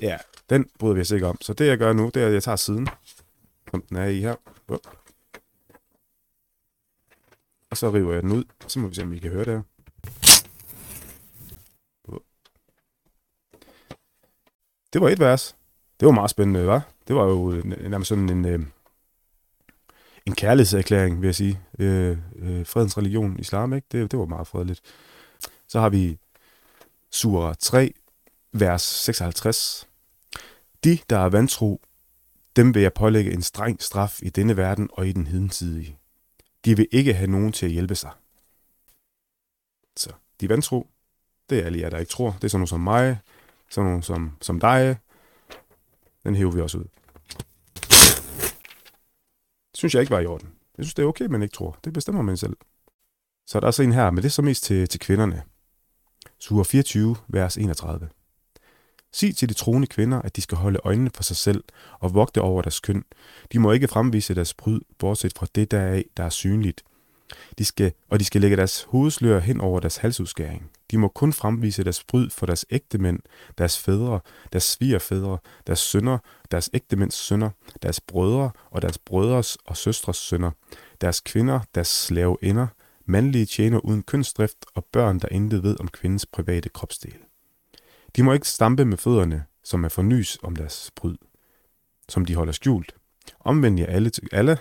Ja, 0.00 0.18
den 0.50 0.70
bryder 0.78 0.94
vi 0.94 1.00
os 1.00 1.10
ikke 1.10 1.26
om. 1.26 1.40
Så 1.40 1.52
det 1.52 1.66
jeg 1.66 1.78
gør 1.78 1.92
nu, 1.92 2.10
det 2.14 2.22
er, 2.22 2.26
at 2.26 2.32
jeg 2.32 2.42
tager 2.42 2.56
siden, 2.56 2.88
som 3.70 3.82
den 3.82 3.96
er 3.96 4.06
i 4.06 4.20
her. 4.20 4.34
Og 7.70 7.76
så 7.76 7.90
river 7.90 8.12
jeg 8.12 8.22
den 8.22 8.32
ud, 8.32 8.44
og 8.64 8.70
så 8.70 8.78
må 8.78 8.88
vi 8.88 8.94
se, 8.94 9.02
om 9.02 9.10
vi 9.10 9.18
kan 9.18 9.30
høre 9.30 9.44
det 9.44 9.52
her. 9.52 9.62
Det 14.92 15.00
var 15.00 15.08
et 15.08 15.20
vers. 15.20 15.56
Det 16.00 16.06
var 16.06 16.12
meget 16.12 16.30
spændende, 16.30 16.66
var? 16.66 16.88
Det 17.08 17.16
var 17.16 17.24
jo 17.24 17.62
nærmest 17.64 18.08
sådan 18.08 18.28
en, 18.28 18.44
øh, 18.44 18.60
en 20.26 20.34
kærlighedserklæring, 20.34 21.20
vil 21.20 21.26
jeg 21.26 21.34
sige. 21.34 21.60
Øh, 21.78 22.18
øh, 22.36 22.66
fredens 22.66 22.98
religion, 22.98 23.38
islam, 23.38 23.72
ikke? 23.72 23.86
Det, 23.92 24.10
det 24.10 24.18
var 24.18 24.26
meget 24.26 24.46
fredeligt. 24.46 24.80
Så 25.68 25.80
har 25.80 25.88
vi 25.88 26.18
Surah 27.10 27.54
3, 27.60 27.92
vers 28.52 28.82
56. 28.82 29.88
De, 30.84 30.98
der 31.10 31.18
er 31.18 31.28
vantro, 31.28 31.80
dem 32.56 32.74
vil 32.74 32.82
jeg 32.82 32.92
pålægge 32.92 33.32
en 33.32 33.42
streng 33.42 33.82
straf 33.82 34.18
i 34.22 34.30
denne 34.30 34.56
verden 34.56 34.88
og 34.92 35.08
i 35.08 35.12
den 35.12 35.26
hidensidige. 35.26 35.98
De 36.64 36.76
vil 36.76 36.88
ikke 36.92 37.14
have 37.14 37.30
nogen 37.30 37.52
til 37.52 37.66
at 37.66 37.72
hjælpe 37.72 37.94
sig. 37.94 38.10
Så 39.96 40.10
de 40.40 40.48
vantro, 40.48 40.86
det 41.50 41.58
er 41.58 41.64
alle 41.64 41.80
jer, 41.80 41.90
der 41.90 41.98
ikke 41.98 42.10
tror. 42.10 42.30
Det 42.30 42.44
er 42.44 42.48
sådan 42.48 42.58
nogle 42.58 42.68
som 42.68 42.80
mig, 42.80 43.18
sådan 43.70 43.90
nogle 43.90 44.02
som, 44.02 44.36
som 44.40 44.60
dig, 44.60 44.96
den 46.26 46.34
hæver 46.34 46.50
vi 46.50 46.60
også 46.60 46.78
ud. 46.78 46.84
Det 49.70 49.78
synes 49.78 49.94
jeg 49.94 50.00
ikke 50.00 50.10
var 50.10 50.20
i 50.20 50.26
orden. 50.26 50.48
Jeg 50.78 50.84
synes, 50.84 50.94
det 50.94 51.02
er 51.02 51.06
okay, 51.06 51.26
man 51.26 51.42
ikke 51.42 51.52
tror. 51.52 51.78
Det 51.84 51.92
bestemmer 51.92 52.22
man 52.22 52.36
selv. 52.36 52.56
Så 53.46 53.58
er 53.58 53.60
der 53.60 53.66
også 53.66 53.82
en 53.82 53.92
her, 53.92 54.10
men 54.10 54.16
det 54.16 54.24
er 54.24 54.30
så 54.30 54.42
mest 54.42 54.64
til, 54.64 54.88
til 54.88 55.00
kvinderne. 55.00 55.42
Sur 56.38 56.62
24, 56.62 57.16
vers 57.28 57.56
31. 57.56 58.08
Sig 59.12 59.36
til 59.36 59.48
de 59.48 59.54
troende 59.54 59.86
kvinder, 59.86 60.22
at 60.22 60.36
de 60.36 60.40
skal 60.40 60.58
holde 60.58 60.80
øjnene 60.84 61.10
for 61.14 61.22
sig 61.22 61.36
selv 61.36 61.64
og 62.00 62.14
vogte 62.14 62.40
over 62.40 62.62
deres 62.62 62.80
køn. 62.80 63.04
De 63.52 63.58
må 63.58 63.72
ikke 63.72 63.88
fremvise 63.88 64.34
deres 64.34 64.54
bryd, 64.54 64.80
bortset 64.98 65.32
fra 65.36 65.46
det 65.54 65.70
deraf, 65.70 66.04
der 66.16 66.24
er 66.24 66.30
synligt– 66.30 66.82
de 67.58 67.64
skal, 67.64 67.92
og 68.10 68.20
de 68.20 68.24
skal 68.24 68.40
lægge 68.40 68.56
deres 68.56 68.82
hovedslør 68.82 69.40
hen 69.40 69.60
over 69.60 69.80
deres 69.80 69.96
halsudskæring. 69.96 70.70
De 70.90 70.98
må 70.98 71.08
kun 71.08 71.32
fremvise 71.32 71.84
deres 71.84 72.04
bryd 72.04 72.30
for 72.30 72.46
deres 72.46 72.66
ægtemænd, 72.70 73.18
deres 73.58 73.78
fædre, 73.78 74.20
deres 74.52 74.64
svigerfædre, 74.64 75.38
deres 75.66 75.78
sønner, 75.78 76.18
deres 76.50 76.70
ægtemænds 76.74 77.14
sønner, 77.14 77.50
deres 77.82 78.00
brødre 78.00 78.50
og 78.70 78.82
deres 78.82 78.98
brødres 78.98 79.58
og 79.66 79.76
søstres 79.76 80.16
sønner, 80.16 80.50
deres 81.00 81.20
kvinder, 81.20 81.60
deres 81.74 81.88
slaveinder, 81.88 82.66
mandlige 83.06 83.46
tjener 83.46 83.78
uden 83.78 84.02
kønsdrift 84.02 84.66
og 84.74 84.84
børn, 84.84 85.18
der 85.18 85.28
intet 85.30 85.62
ved 85.62 85.80
om 85.80 85.88
kvindens 85.88 86.26
private 86.26 86.68
kropsdel. 86.68 87.16
De 88.16 88.22
må 88.22 88.32
ikke 88.32 88.48
stampe 88.48 88.84
med 88.84 88.96
fødderne, 88.96 89.44
som 89.64 89.84
er 89.84 89.88
fornys 89.88 90.38
om 90.42 90.56
deres 90.56 90.90
bryd, 90.96 91.16
som 92.08 92.24
de 92.24 92.34
holder 92.34 92.52
skjult. 92.52 92.94
Omvend 93.40 93.78
jer 93.78 93.86
alle, 93.86 94.10
alle 94.32 94.58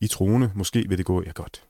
i 0.00 0.06
troende, 0.06 0.52
måske 0.54 0.88
vil 0.88 0.98
det 0.98 1.06
gå 1.06 1.22
jer 1.22 1.32
godt. 1.32 1.64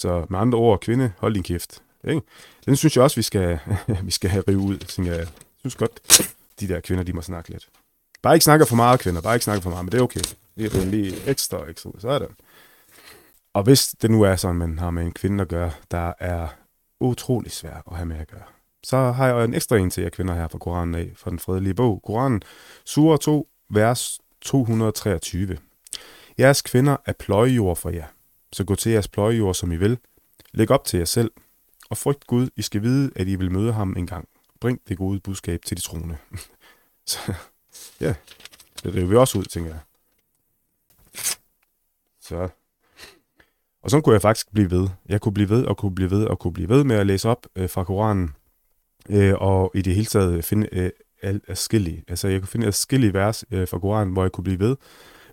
Så 0.00 0.26
med 0.28 0.38
andre 0.38 0.58
ord, 0.58 0.80
kvinde, 0.80 1.12
hold 1.18 1.34
din 1.34 1.42
kæft. 1.42 1.82
Ikke? 2.08 2.22
Den 2.66 2.76
synes 2.76 2.96
jeg 2.96 3.04
også, 3.04 3.16
vi 3.16 3.22
skal, 3.22 3.58
vi 4.02 4.10
skal 4.10 4.30
have 4.30 4.44
rive 4.48 4.58
ud. 4.58 4.78
Så 4.88 5.02
jeg 5.02 5.26
synes 5.58 5.74
godt, 5.74 6.00
de 6.60 6.68
der 6.68 6.80
kvinder, 6.80 7.04
de 7.04 7.12
må 7.12 7.22
snakke 7.22 7.50
lidt. 7.50 7.68
Bare 8.22 8.34
ikke 8.34 8.44
snakke 8.44 8.66
for 8.66 8.76
meget, 8.76 9.00
kvinder. 9.00 9.20
Bare 9.20 9.34
ikke 9.34 9.44
snakke 9.44 9.62
for 9.62 9.70
meget, 9.70 9.84
men 9.84 9.92
det 9.92 9.98
er 9.98 10.02
okay. 10.02 10.20
Det 10.56 10.74
er 10.74 10.84
lige 10.84 11.14
ekstra, 11.26 11.70
ekstra. 11.70 11.90
Så 11.98 12.08
er 12.08 12.18
det. 12.18 12.28
Og 13.52 13.62
hvis 13.62 13.94
det 14.02 14.10
nu 14.10 14.22
er 14.22 14.36
sådan, 14.36 14.56
man 14.56 14.78
har 14.78 14.90
med 14.90 15.02
en 15.02 15.12
kvinde 15.12 15.42
at 15.42 15.48
gøre, 15.48 15.70
der 15.90 16.12
er 16.18 16.48
utrolig 17.00 17.52
svært 17.52 17.82
at 17.90 17.96
have 17.96 18.06
med 18.06 18.18
at 18.18 18.28
gøre, 18.28 18.42
så 18.84 18.96
har 18.96 19.26
jeg 19.26 19.44
en 19.44 19.54
ekstra 19.54 19.76
en 19.76 19.90
til 19.90 20.02
jer 20.02 20.10
kvinder 20.10 20.34
her 20.34 20.48
fra 20.48 20.58
Koranen 20.58 20.94
af, 20.94 21.12
fra 21.16 21.30
den 21.30 21.38
fredelige 21.38 21.74
bog. 21.74 22.02
Koranen, 22.06 22.42
sura 22.84 23.16
2, 23.16 23.48
vers 23.70 24.18
223. 24.40 25.58
Jeres 26.38 26.62
kvinder 26.62 26.96
er 27.06 27.12
pløjejord 27.12 27.76
for 27.76 27.90
jer 27.90 28.06
så 28.52 28.64
gå 28.64 28.74
til 28.74 28.92
jeres 28.92 29.08
pløjejord, 29.08 29.54
som 29.54 29.72
I 29.72 29.76
vil. 29.76 29.98
Læg 30.52 30.70
op 30.70 30.84
til 30.84 30.98
jer 30.98 31.04
selv, 31.04 31.30
og 31.90 31.96
frygt 31.96 32.26
Gud, 32.26 32.48
I 32.56 32.62
skal 32.62 32.82
vide, 32.82 33.10
at 33.16 33.28
I 33.28 33.34
vil 33.34 33.52
møde 33.52 33.72
ham 33.72 33.94
en 33.96 34.06
gang. 34.06 34.28
Bring 34.60 34.80
det 34.88 34.98
gode 34.98 35.20
budskab 35.20 35.62
til 35.64 35.76
de 35.76 35.82
troende. 35.82 36.16
så 37.06 37.18
ja, 38.00 38.14
det 38.82 38.94
river 38.94 39.06
vi 39.06 39.16
også 39.16 39.38
ud, 39.38 39.44
tænker 39.44 39.70
jeg. 39.70 39.80
Så. 42.20 42.48
Og 43.82 43.90
så 43.90 44.00
kunne 44.00 44.12
jeg 44.12 44.22
faktisk 44.22 44.52
blive 44.52 44.70
ved. 44.70 44.88
Jeg 45.08 45.20
kunne 45.20 45.34
blive 45.34 45.48
ved 45.48 45.64
og 45.64 45.76
kunne 45.76 45.94
blive 45.94 46.10
ved 46.10 46.24
og 46.24 46.38
kunne 46.38 46.52
blive 46.52 46.68
ved 46.68 46.84
med 46.84 46.96
at 46.96 47.06
læse 47.06 47.28
op 47.28 47.46
øh, 47.56 47.70
fra 47.70 47.84
Koranen. 47.84 48.34
Øh, 49.08 49.34
og 49.38 49.70
i 49.74 49.82
det 49.82 49.94
hele 49.94 50.06
taget 50.06 50.44
finde 50.44 50.68
øh, 50.72 50.90
adskillige. 51.22 52.04
Altså 52.08 52.28
jeg 52.28 52.40
kunne 52.40 52.48
finde 52.48 52.66
adskillige 52.66 53.14
vers 53.14 53.44
øh, 53.50 53.68
fra 53.68 53.78
Koranen, 53.78 54.12
hvor 54.12 54.22
jeg 54.22 54.32
kunne 54.32 54.44
blive 54.44 54.58
ved 54.58 54.76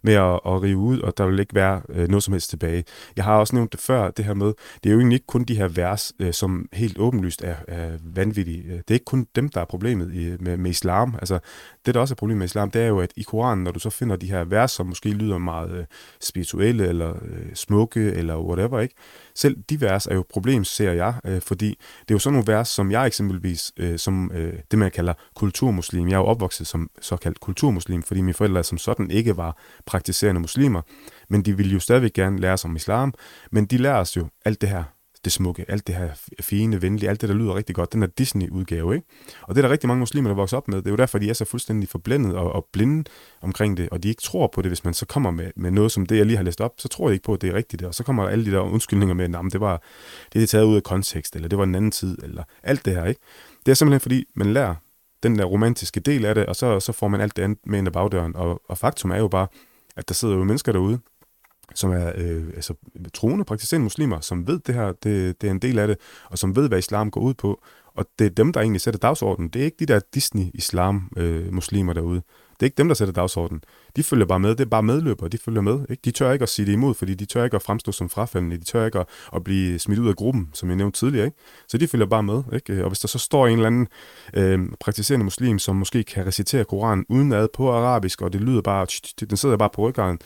med 0.03 0.13
at, 0.13 0.39
at 0.45 0.62
rive 0.62 0.77
ud, 0.77 0.99
og 0.99 1.17
der 1.17 1.25
vil 1.25 1.39
ikke 1.39 1.55
være 1.55 1.81
øh, 1.89 2.07
noget 2.07 2.23
som 2.23 2.33
helst 2.33 2.49
tilbage. 2.49 2.83
Jeg 3.15 3.23
har 3.23 3.38
også 3.38 3.55
nævnt 3.55 3.71
det 3.71 3.79
før, 3.79 4.12
det 4.12 4.25
her 4.25 4.33
med, 4.33 4.53
det 4.83 4.89
er 4.89 4.93
jo 4.93 4.99
egentlig 4.99 5.15
ikke 5.15 5.27
kun 5.27 5.43
de 5.43 5.55
her 5.55 5.67
vers, 5.67 6.13
øh, 6.19 6.33
som 6.33 6.69
helt 6.73 6.97
åbenlyst 6.99 7.43
er, 7.43 7.55
er 7.67 7.89
vanvittige. 8.03 8.63
Øh, 8.63 8.77
det 8.77 8.89
er 8.89 8.93
ikke 8.93 9.05
kun 9.05 9.27
dem, 9.36 9.49
der 9.49 9.62
er 9.62 9.65
problemet 9.65 10.13
i, 10.13 10.36
med, 10.39 10.57
med 10.57 10.71
islam. 10.71 11.15
Altså, 11.19 11.39
det, 11.86 11.93
der 11.93 12.01
også 12.01 12.13
er 12.13 12.15
problemet 12.15 12.38
med 12.38 12.45
islam, 12.45 12.71
det 12.71 12.81
er 12.81 12.88
jo, 12.88 12.99
at 12.99 13.13
i 13.15 13.23
Koranen, 13.23 13.63
når 13.63 13.71
du 13.71 13.79
så 13.79 13.89
finder 13.89 14.15
de 14.15 14.27
her 14.27 14.43
vers, 14.43 14.71
som 14.71 14.86
måske 14.86 15.10
lyder 15.10 15.38
meget 15.38 15.71
øh, 15.71 15.86
spirituelle, 16.21 16.88
eller 16.88 17.13
øh, 17.15 17.53
smukke, 17.53 18.12
eller 18.13 18.39
whatever, 18.39 18.79
ikke? 18.79 18.95
Selv 19.38 19.58
de 19.69 19.82
vers 19.82 20.08
er 20.08 20.15
jo 20.15 20.26
problem, 20.30 20.63
ser 20.63 20.91
jeg, 20.91 21.13
øh, 21.26 21.41
fordi 21.41 21.69
det 22.02 22.12
er 22.12 22.15
jo 22.15 22.19
sådan 22.19 22.34
nogle 22.34 22.54
vers, 22.54 22.67
som 22.67 22.91
jeg 22.91 23.08
eksempelvis, 23.08 23.71
øh, 23.78 24.00
som 24.00 24.32
øh, 24.34 24.54
det 24.71 24.80
man 24.80 24.91
kalder 24.91 25.13
kulturmuslim, 25.36 26.08
jeg 26.08 26.15
er 26.15 26.19
jo 26.19 26.26
opvokset 26.26 26.67
som 26.67 26.89
såkaldt 27.02 27.39
kulturmuslim, 27.39 28.04
fordi 28.04 28.21
mine 28.21 28.34
forældre 28.34 28.63
som 28.63 28.78
sådan 28.78 29.12
ikke 29.12 29.38
var 29.38 29.58
praktiserende 29.86 30.41
muslimer, 30.41 30.82
men 31.30 31.41
de 31.41 31.58
ville 31.58 31.73
jo 31.73 31.80
stadigvæk 31.80 32.13
gerne 32.13 32.39
lære 32.39 32.58
sig 32.58 32.69
om 32.69 32.76
islam, 32.76 33.13
men 33.52 33.65
de 33.65 33.78
lærer 33.78 34.00
os 34.00 34.17
jo 34.17 34.28
alt 34.45 34.62
det 34.62 34.69
her 34.69 34.84
det 35.25 35.32
smukke, 35.32 35.65
alt 35.67 35.88
det 35.88 35.95
her 35.95 36.10
fine, 36.41 36.82
venlige, 36.82 37.10
alt 37.10 37.21
det, 37.21 37.30
der 37.30 37.36
lyder 37.36 37.56
rigtig 37.56 37.75
godt, 37.75 37.93
den 37.93 38.03
er 38.03 38.08
Disney-udgave, 38.08 38.95
ikke? 38.95 39.08
Og 39.41 39.56
det 39.56 39.62
er 39.62 39.67
der 39.67 39.73
rigtig 39.73 39.88
mange 39.88 39.99
muslimer, 39.99 40.30
der 40.30 40.36
vokser 40.36 40.58
op 40.58 40.67
med. 40.67 40.77
Det 40.77 40.88
er 40.88 40.91
jo 40.91 40.97
derfor, 40.97 41.17
de 41.17 41.30
er 41.30 41.34
så 41.34 41.45
fuldstændig 41.45 41.89
forblændet 41.89 42.36
og, 42.36 42.51
og 42.51 42.67
blinde 42.73 43.03
omkring 43.41 43.77
det, 43.77 43.89
og 43.89 44.03
de 44.03 44.10
ikke 44.10 44.21
tror 44.21 44.47
på 44.53 44.62
det, 44.62 44.69
hvis 44.69 44.84
man 44.84 44.93
så 44.93 45.06
kommer 45.06 45.32
med, 45.32 45.51
med 45.56 45.71
noget 45.71 45.91
som 45.91 46.06
det, 46.06 46.17
jeg 46.17 46.25
lige 46.25 46.38
har 46.38 46.43
læst 46.43 46.62
op, 46.62 46.73
så 46.77 46.88
tror 46.88 47.08
de 47.08 47.13
ikke 47.13 47.25
på, 47.25 47.34
at 47.34 47.41
det 47.41 47.49
er 47.49 47.53
rigtigt, 47.53 47.84
og 47.84 47.95
så 47.95 48.03
kommer 48.03 48.27
alle 48.27 48.45
de 48.45 48.51
der 48.51 48.60
undskyldninger 48.60 49.15
med, 49.15 49.36
at 49.36 49.53
det 49.53 49.62
var 49.62 49.84
det 50.34 50.43
er 50.43 50.47
taget 50.47 50.65
ud 50.65 50.75
af 50.75 50.84
kontekst, 50.84 51.36
eller 51.36 51.49
det 51.49 51.58
var 51.58 51.63
en 51.63 51.75
anden 51.75 51.91
tid, 51.91 52.17
eller 52.23 52.43
alt 52.63 52.86
det 52.86 52.93
her, 52.95 53.06
ikke? 53.06 53.21
Det 53.65 53.71
er 53.71 53.75
simpelthen 53.75 53.99
fordi, 53.99 54.25
man 54.36 54.53
lærer 54.53 54.75
den 55.23 55.39
der 55.39 55.45
romantiske 55.45 55.99
del 55.99 56.25
af 56.25 56.36
det, 56.36 56.45
og 56.45 56.56
så, 56.56 56.80
så 56.80 56.91
får 56.91 57.08
man 57.08 57.21
alt 57.21 57.36
det 57.36 57.43
andet 57.43 57.60
med 57.65 57.80
ind 57.80 57.88
ad 57.88 57.91
bagdøren, 57.91 58.36
og, 58.36 58.62
og 58.69 58.77
faktum 58.77 59.12
er 59.12 59.17
jo 59.17 59.27
bare, 59.27 59.47
at 59.95 60.08
der 60.08 60.13
sidder 60.13 60.36
jo 60.36 60.43
mennesker 60.43 60.71
derude, 60.71 60.99
som 61.75 61.91
er 61.91 62.12
øh, 62.15 62.43
altså, 62.56 62.73
troende, 63.13 63.45
praktiserende 63.45 63.84
muslimer, 63.84 64.19
som 64.19 64.47
ved 64.47 64.60
det 64.60 64.75
her, 64.75 64.91
det, 65.03 65.41
det 65.41 65.47
er 65.47 65.51
en 65.51 65.60
del 65.60 65.80
af 65.80 65.88
det, 65.88 65.97
og 66.30 66.38
som 66.38 66.56
ved, 66.56 66.67
hvad 66.67 66.80
islam 66.80 67.12
går 67.12 67.21
ud 67.21 67.34
på. 67.34 67.62
Og 67.95 68.06
det 68.19 68.25
er 68.25 68.30
dem, 68.30 68.53
der 68.53 68.62
egentlig 68.62 68.82
sætter 68.82 68.99
dagsordenen. 68.99 69.49
Det 69.49 69.62
er 69.62 69.65
ikke 69.65 69.77
de 69.80 69.86
der 69.86 69.99
Disney-islam-muslimer 70.13 71.91
øh, 71.91 71.95
derude. 71.95 72.21
Det 72.60 72.63
er 72.63 72.65
ikke 72.65 72.77
dem, 72.77 72.88
der 72.88 72.95
sætter 72.95 73.13
dagsordenen. 73.13 73.63
De 73.95 74.03
følger 74.03 74.25
bare 74.25 74.39
med. 74.39 74.49
Det 74.49 74.60
er 74.60 74.69
bare 74.69 74.84
medløbere, 74.84 75.30
de 75.30 75.38
følger 75.38 75.62
med. 75.62 75.80
Ikke? 75.89 76.01
De 76.06 76.12
tør 76.12 76.32
ikke 76.32 76.43
at 76.43 76.49
sige 76.49 76.65
det 76.65 76.71
imod, 76.71 76.93
fordi 76.93 77.15
de 77.15 77.25
tør 77.25 77.43
ikke 77.43 77.56
at 77.56 77.62
fremstå 77.62 77.91
som 77.91 78.10
frafaldende. 78.10 78.58
De 78.58 78.63
tør 78.63 78.86
ikke 78.86 78.99
at, 78.99 79.08
at 79.36 79.43
blive 79.43 79.80
smidt 79.80 79.99
ud 79.99 80.10
af 80.10 80.15
gruppen, 80.15 80.49
som 80.53 80.69
jeg 80.69 80.75
nævnte 80.75 80.99
tidligere. 80.99 81.25
Ikke? 81.25 81.38
Så 81.67 81.77
de 81.77 81.88
følger 81.88 82.08
bare 82.08 82.23
med. 82.23 82.43
Ikke? 82.53 82.84
Og 82.84 82.89
hvis 82.89 82.99
der 82.99 83.08
så 83.08 83.19
står 83.19 83.47
en 83.47 83.53
eller 83.53 83.67
anden 83.67 83.88
øh, 84.34 84.60
praktiserende 84.80 85.23
muslim, 85.23 85.60
som 85.60 85.75
måske 85.75 86.03
kan 86.03 86.25
recitere 86.25 86.65
Koranen 86.65 87.06
udenad 87.10 87.47
på 87.53 87.71
arabisk, 87.71 88.21
og 88.21 88.34
det 88.34 88.41
lyder 88.41 88.62
bare, 88.62 88.88
den 89.30 89.38
sidder 89.38 89.58
bare 89.58 89.69
på 89.73 89.82
ryggen, 89.82 90.19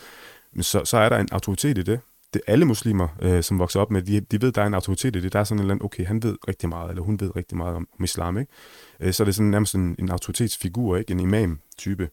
så, 0.60 0.84
så 0.84 0.96
er 0.96 1.08
der 1.08 1.18
en 1.18 1.28
autoritet 1.32 1.78
i 1.78 1.82
det. 1.82 2.00
det 2.34 2.42
alle 2.46 2.64
muslimer, 2.64 3.08
øh, 3.22 3.42
som 3.42 3.58
vokser 3.58 3.80
op 3.80 3.90
med, 3.90 4.02
de, 4.02 4.20
de 4.20 4.42
ved, 4.42 4.52
der 4.52 4.62
er 4.62 4.66
en 4.66 4.74
autoritet 4.74 5.16
i 5.16 5.20
det. 5.20 5.32
Der 5.32 5.40
er 5.40 5.44
sådan 5.44 5.58
en 5.58 5.60
eller 5.60 5.74
anden, 5.74 5.84
okay, 5.84 6.06
han 6.06 6.22
ved 6.22 6.36
rigtig 6.48 6.68
meget, 6.68 6.90
eller 6.90 7.02
hun 7.02 7.20
ved 7.20 7.36
rigtig 7.36 7.56
meget 7.56 7.76
om, 7.76 7.88
om 7.98 8.04
islam, 8.04 8.38
ikke? 8.38 8.52
Øh, 9.00 9.12
så 9.12 9.22
er 9.22 9.24
det 9.24 9.34
sådan 9.34 9.50
nærmest 9.50 9.74
en, 9.74 9.96
en 9.98 10.10
autoritetsfigur, 10.10 10.96
ikke? 10.96 11.12
En 11.12 11.20
imam-type. 11.20 12.08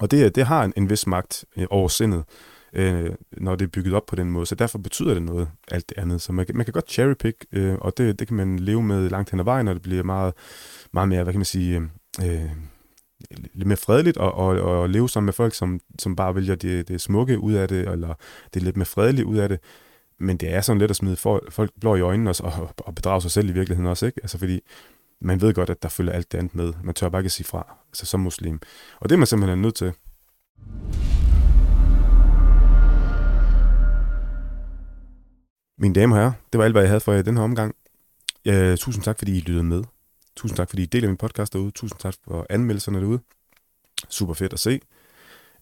Og 0.00 0.10
det, 0.10 0.24
øh, 0.24 0.30
det 0.34 0.46
har 0.46 0.64
en, 0.64 0.72
en 0.76 0.90
vis 0.90 1.06
magt 1.06 1.44
øh, 1.56 1.66
over 1.70 1.88
sindet, 1.88 2.24
øh, 2.72 3.10
når 3.32 3.56
det 3.56 3.64
er 3.64 3.70
bygget 3.70 3.94
op 3.94 4.06
på 4.06 4.16
den 4.16 4.30
måde. 4.30 4.46
Så 4.46 4.54
derfor 4.54 4.78
betyder 4.78 5.14
det 5.14 5.22
noget, 5.22 5.48
alt 5.70 5.88
det 5.88 5.98
andet. 5.98 6.22
Så 6.22 6.32
man, 6.32 6.46
man 6.54 6.64
kan 6.64 6.72
godt 6.72 6.90
cherrypick, 6.90 7.44
øh, 7.52 7.74
og 7.74 7.98
det, 7.98 8.18
det 8.18 8.28
kan 8.28 8.36
man 8.36 8.58
leve 8.58 8.82
med 8.82 9.10
langt 9.10 9.30
hen 9.30 9.40
ad 9.40 9.44
vejen, 9.44 9.64
når 9.64 9.72
det 9.72 9.82
bliver 9.82 10.02
meget, 10.02 10.34
meget 10.92 11.08
mere, 11.08 11.22
hvad 11.22 11.32
kan 11.32 11.38
man 11.38 11.44
sige, 11.44 11.88
øh, 12.22 12.42
øh 12.42 12.50
lidt 13.30 13.66
mere 13.66 13.76
fredeligt 13.76 14.16
og, 14.16 14.34
og, 14.34 14.60
og 14.60 14.90
leve 14.90 15.08
sammen 15.08 15.26
med 15.26 15.32
folk, 15.32 15.54
som, 15.54 15.80
som 15.98 16.16
bare 16.16 16.34
vælger 16.34 16.54
det, 16.54 16.88
det 16.88 17.00
smukke 17.00 17.38
ud 17.38 17.52
af 17.52 17.68
det, 17.68 17.88
eller 17.88 18.14
det 18.54 18.62
lidt 18.62 18.76
mere 18.76 18.86
fredeligt 18.86 19.26
ud 19.26 19.36
af 19.36 19.48
det. 19.48 19.58
Men 20.18 20.36
det 20.36 20.54
er 20.54 20.60
sådan 20.60 20.78
lidt 20.78 20.90
at 20.90 20.96
smide 20.96 21.16
folk 21.50 21.70
blå 21.80 21.96
i 21.96 22.00
øjnene 22.00 22.30
og, 22.30 22.36
og, 22.40 22.74
og 22.78 22.94
bedrage 22.94 23.22
sig 23.22 23.30
selv 23.30 23.48
i 23.48 23.52
virkeligheden 23.52 23.90
også, 23.90 24.06
ikke? 24.06 24.20
Altså 24.22 24.38
fordi 24.38 24.60
man 25.20 25.40
ved 25.40 25.54
godt, 25.54 25.70
at 25.70 25.82
der 25.82 25.88
følger 25.88 26.12
alt 26.12 26.32
det 26.32 26.38
andet 26.38 26.54
med. 26.54 26.72
Man 26.84 26.94
tør 26.94 27.08
bare 27.08 27.20
ikke 27.20 27.30
sige 27.30 27.46
fra, 27.46 27.76
altså 27.88 28.06
som 28.06 28.20
muslim. 28.20 28.60
Og 29.00 29.08
det 29.08 29.14
er 29.14 29.18
man 29.18 29.26
simpelthen 29.26 29.62
nødt 29.62 29.74
til. 29.74 29.92
Mine 35.78 35.94
damer 35.94 36.16
og 36.16 36.22
herrer, 36.22 36.32
det 36.52 36.58
var 36.58 36.64
alt, 36.64 36.74
hvad 36.74 36.82
jeg 36.82 36.90
havde 36.90 37.00
for 37.00 37.12
jer 37.12 37.20
i 37.20 37.22
den 37.22 37.36
her 37.36 37.44
omgang. 37.44 37.74
Øh, 38.44 38.76
tusind 38.76 39.04
tak, 39.04 39.18
fordi 39.18 39.36
I 39.36 39.40
lyttede 39.40 39.64
med. 39.64 39.82
Tusind 40.40 40.56
tak, 40.56 40.68
fordi 40.68 40.82
I 40.82 40.86
deler 40.86 41.08
min 41.08 41.16
podcast 41.16 41.52
derude. 41.52 41.70
Tusind 41.70 41.98
tak 41.98 42.14
for 42.24 42.46
anmeldelserne 42.50 43.00
derude. 43.00 43.20
Super 44.08 44.34
fedt 44.34 44.52
at 44.52 44.58
se. 44.58 44.80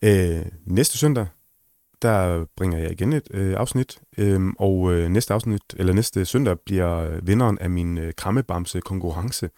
Øh, 0.02 0.46
næste 0.66 0.98
søndag, 0.98 1.26
der 2.02 2.44
bringer 2.56 2.78
jeg 2.78 2.92
igen 2.92 3.12
et 3.12 3.28
øh, 3.30 3.54
afsnit, 3.56 3.98
øh, 4.18 4.40
og 4.58 4.92
øh, 4.92 5.08
næste 5.08 5.34
afsnit, 5.34 5.62
eller 5.76 5.92
næste 5.92 6.24
søndag, 6.24 6.60
bliver 6.60 7.20
vinderen 7.20 7.58
af 7.58 7.70
min 7.70 7.98
øh, 7.98 8.12
krammebamse 8.16 8.80
konkurrence 8.80 9.50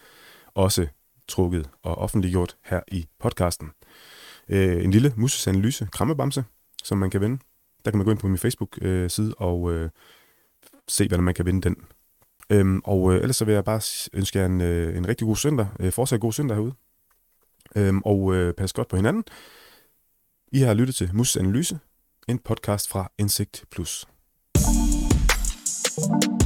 også 0.54 0.86
trukket 1.28 1.70
og 1.82 1.98
offentliggjort 1.98 2.56
her 2.64 2.80
i 2.88 3.06
podcasten. 3.18 3.70
Øh, 4.48 4.84
en 4.84 4.90
lille 4.90 5.12
musesanalyse 5.16 5.88
krammebamse, 5.92 6.44
som 6.84 6.98
man 6.98 7.10
kan 7.10 7.20
vinde. 7.20 7.38
Der 7.84 7.90
kan 7.90 7.98
man 7.98 8.04
gå 8.04 8.10
ind 8.10 8.18
på 8.18 8.28
min 8.28 8.38
Facebook-side 8.38 9.28
øh, 9.28 9.34
og 9.36 9.72
øh, 9.72 9.90
se, 10.88 11.08
hvordan 11.08 11.24
man 11.24 11.34
kan 11.34 11.46
vinde 11.46 11.62
den. 11.62 11.76
Øhm, 12.50 12.80
og 12.84 13.12
øh, 13.12 13.20
ellers 13.20 13.36
så 13.36 13.44
vil 13.44 13.54
jeg 13.54 13.64
bare 13.64 13.80
ønske 14.12 14.38
jer 14.38 14.46
en, 14.46 14.60
øh, 14.60 14.96
en 14.96 15.08
rigtig 15.08 15.26
god 15.26 15.36
søndag. 15.36 15.66
Øh, 15.80 15.92
fortsat 15.92 16.20
god 16.20 16.32
søndag 16.32 16.56
herude. 16.56 16.74
Øhm, 17.76 18.02
og 18.04 18.34
øh, 18.34 18.54
pas 18.54 18.72
godt 18.72 18.88
på 18.88 18.96
hinanden. 18.96 19.24
I 20.52 20.60
har 20.60 20.74
lyttet 20.74 20.96
til 20.96 21.10
Mus 21.12 21.36
Analyse, 21.36 21.78
en 22.28 22.38
podcast 22.38 22.88
fra 22.88 23.10
Indsigt 23.18 23.64
Plus. 23.70 24.06
thank 26.00 26.24
you 26.24 26.39